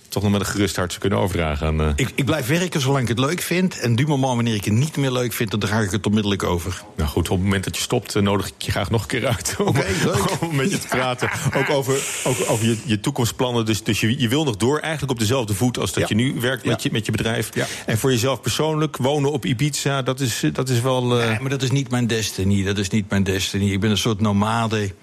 [0.08, 1.80] toch nog met een gerust hart zou kunnen overdragen aan...
[1.80, 3.78] eh, Ik, ik blijf werken zolang ik het leuk vind.
[3.80, 6.42] En du moment wanneer ik het niet meer leuk vind, dan draag ik het onmiddellijk
[6.42, 6.82] over.
[6.96, 9.26] Nou goed, op het moment dat je stopt, nodig ik je graag nog een keer
[9.26, 9.56] uit.
[9.58, 10.40] Om, leuk.
[10.42, 11.30] om met je te praten.
[11.56, 13.64] ook over, ook over je, je toekomstplannen.
[13.64, 16.16] Dus, dus je, je wil nog door, eigenlijk op dezelfde voet als dat Ja.
[16.16, 17.50] je nu werkt met, je, met je bedrijf.
[17.54, 17.66] Ja.
[17.86, 21.04] En voor jezelf persoonlijk, wonen op Ibiza, dat is, dat is wel.
[21.06, 22.64] Nee, maar dat is niet mijn destiny.
[22.64, 23.70] Dat is niet mijn destiny.
[23.72, 24.94] Ik ben een soort nomade.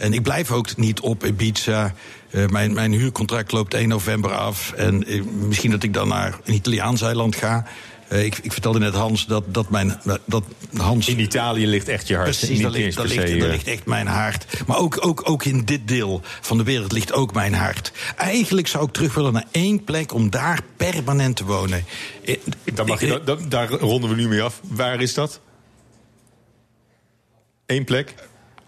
[0.00, 1.94] En ik blijf ook niet op Ibiza.
[2.30, 4.72] Eh, mijn, mijn huurcontract loopt 1 november af.
[4.72, 7.66] En eh, misschien dat ik dan naar een Italiaans eiland ga.
[8.08, 10.00] Eh, ik, ik vertelde net Hans dat, dat mijn.
[10.24, 10.44] Dat
[10.76, 12.28] Hans, in Italië ligt echt je hart.
[12.38, 14.46] Precies, daar ligt, daar, ligt, se, daar ligt echt mijn hart.
[14.66, 17.92] Maar ook, ook, ook in dit deel van de wereld ligt ook mijn hart.
[18.16, 21.84] Eigenlijk zou ik terug willen naar één plek om daar permanent te wonen.
[22.74, 24.60] Dan mag je, dat- daar ronden we nu mee af.
[24.62, 25.40] Waar is dat?
[27.66, 28.14] Eén plek?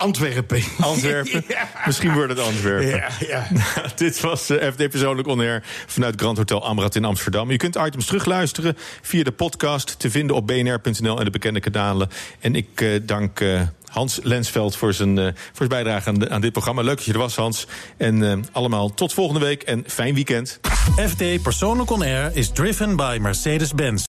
[0.02, 0.62] Antwerpen.
[0.80, 1.44] Antwerpen.
[1.86, 2.86] Misschien wordt het Antwerpen.
[2.88, 3.46] Ja, ja.
[3.96, 7.50] Dit was eh, FD Persoonlijk On Air vanuit Grand Hotel Amrad in Amsterdam.
[7.50, 12.08] Je kunt items terugluisteren via de podcast te vinden op bnr.nl en de bekende kanalen.
[12.40, 16.30] En ik eh, dank eh, Hans Lensveld voor zijn, eh, voor zijn bijdrage aan, de-
[16.30, 16.82] aan dit programma.
[16.82, 17.66] Leuk dat je er was, Hans.
[17.96, 20.60] En eh, allemaal tot volgende week en fijn weekend.
[21.08, 24.00] FD Persoonlijk On Air is driven by Mercedes-Benz.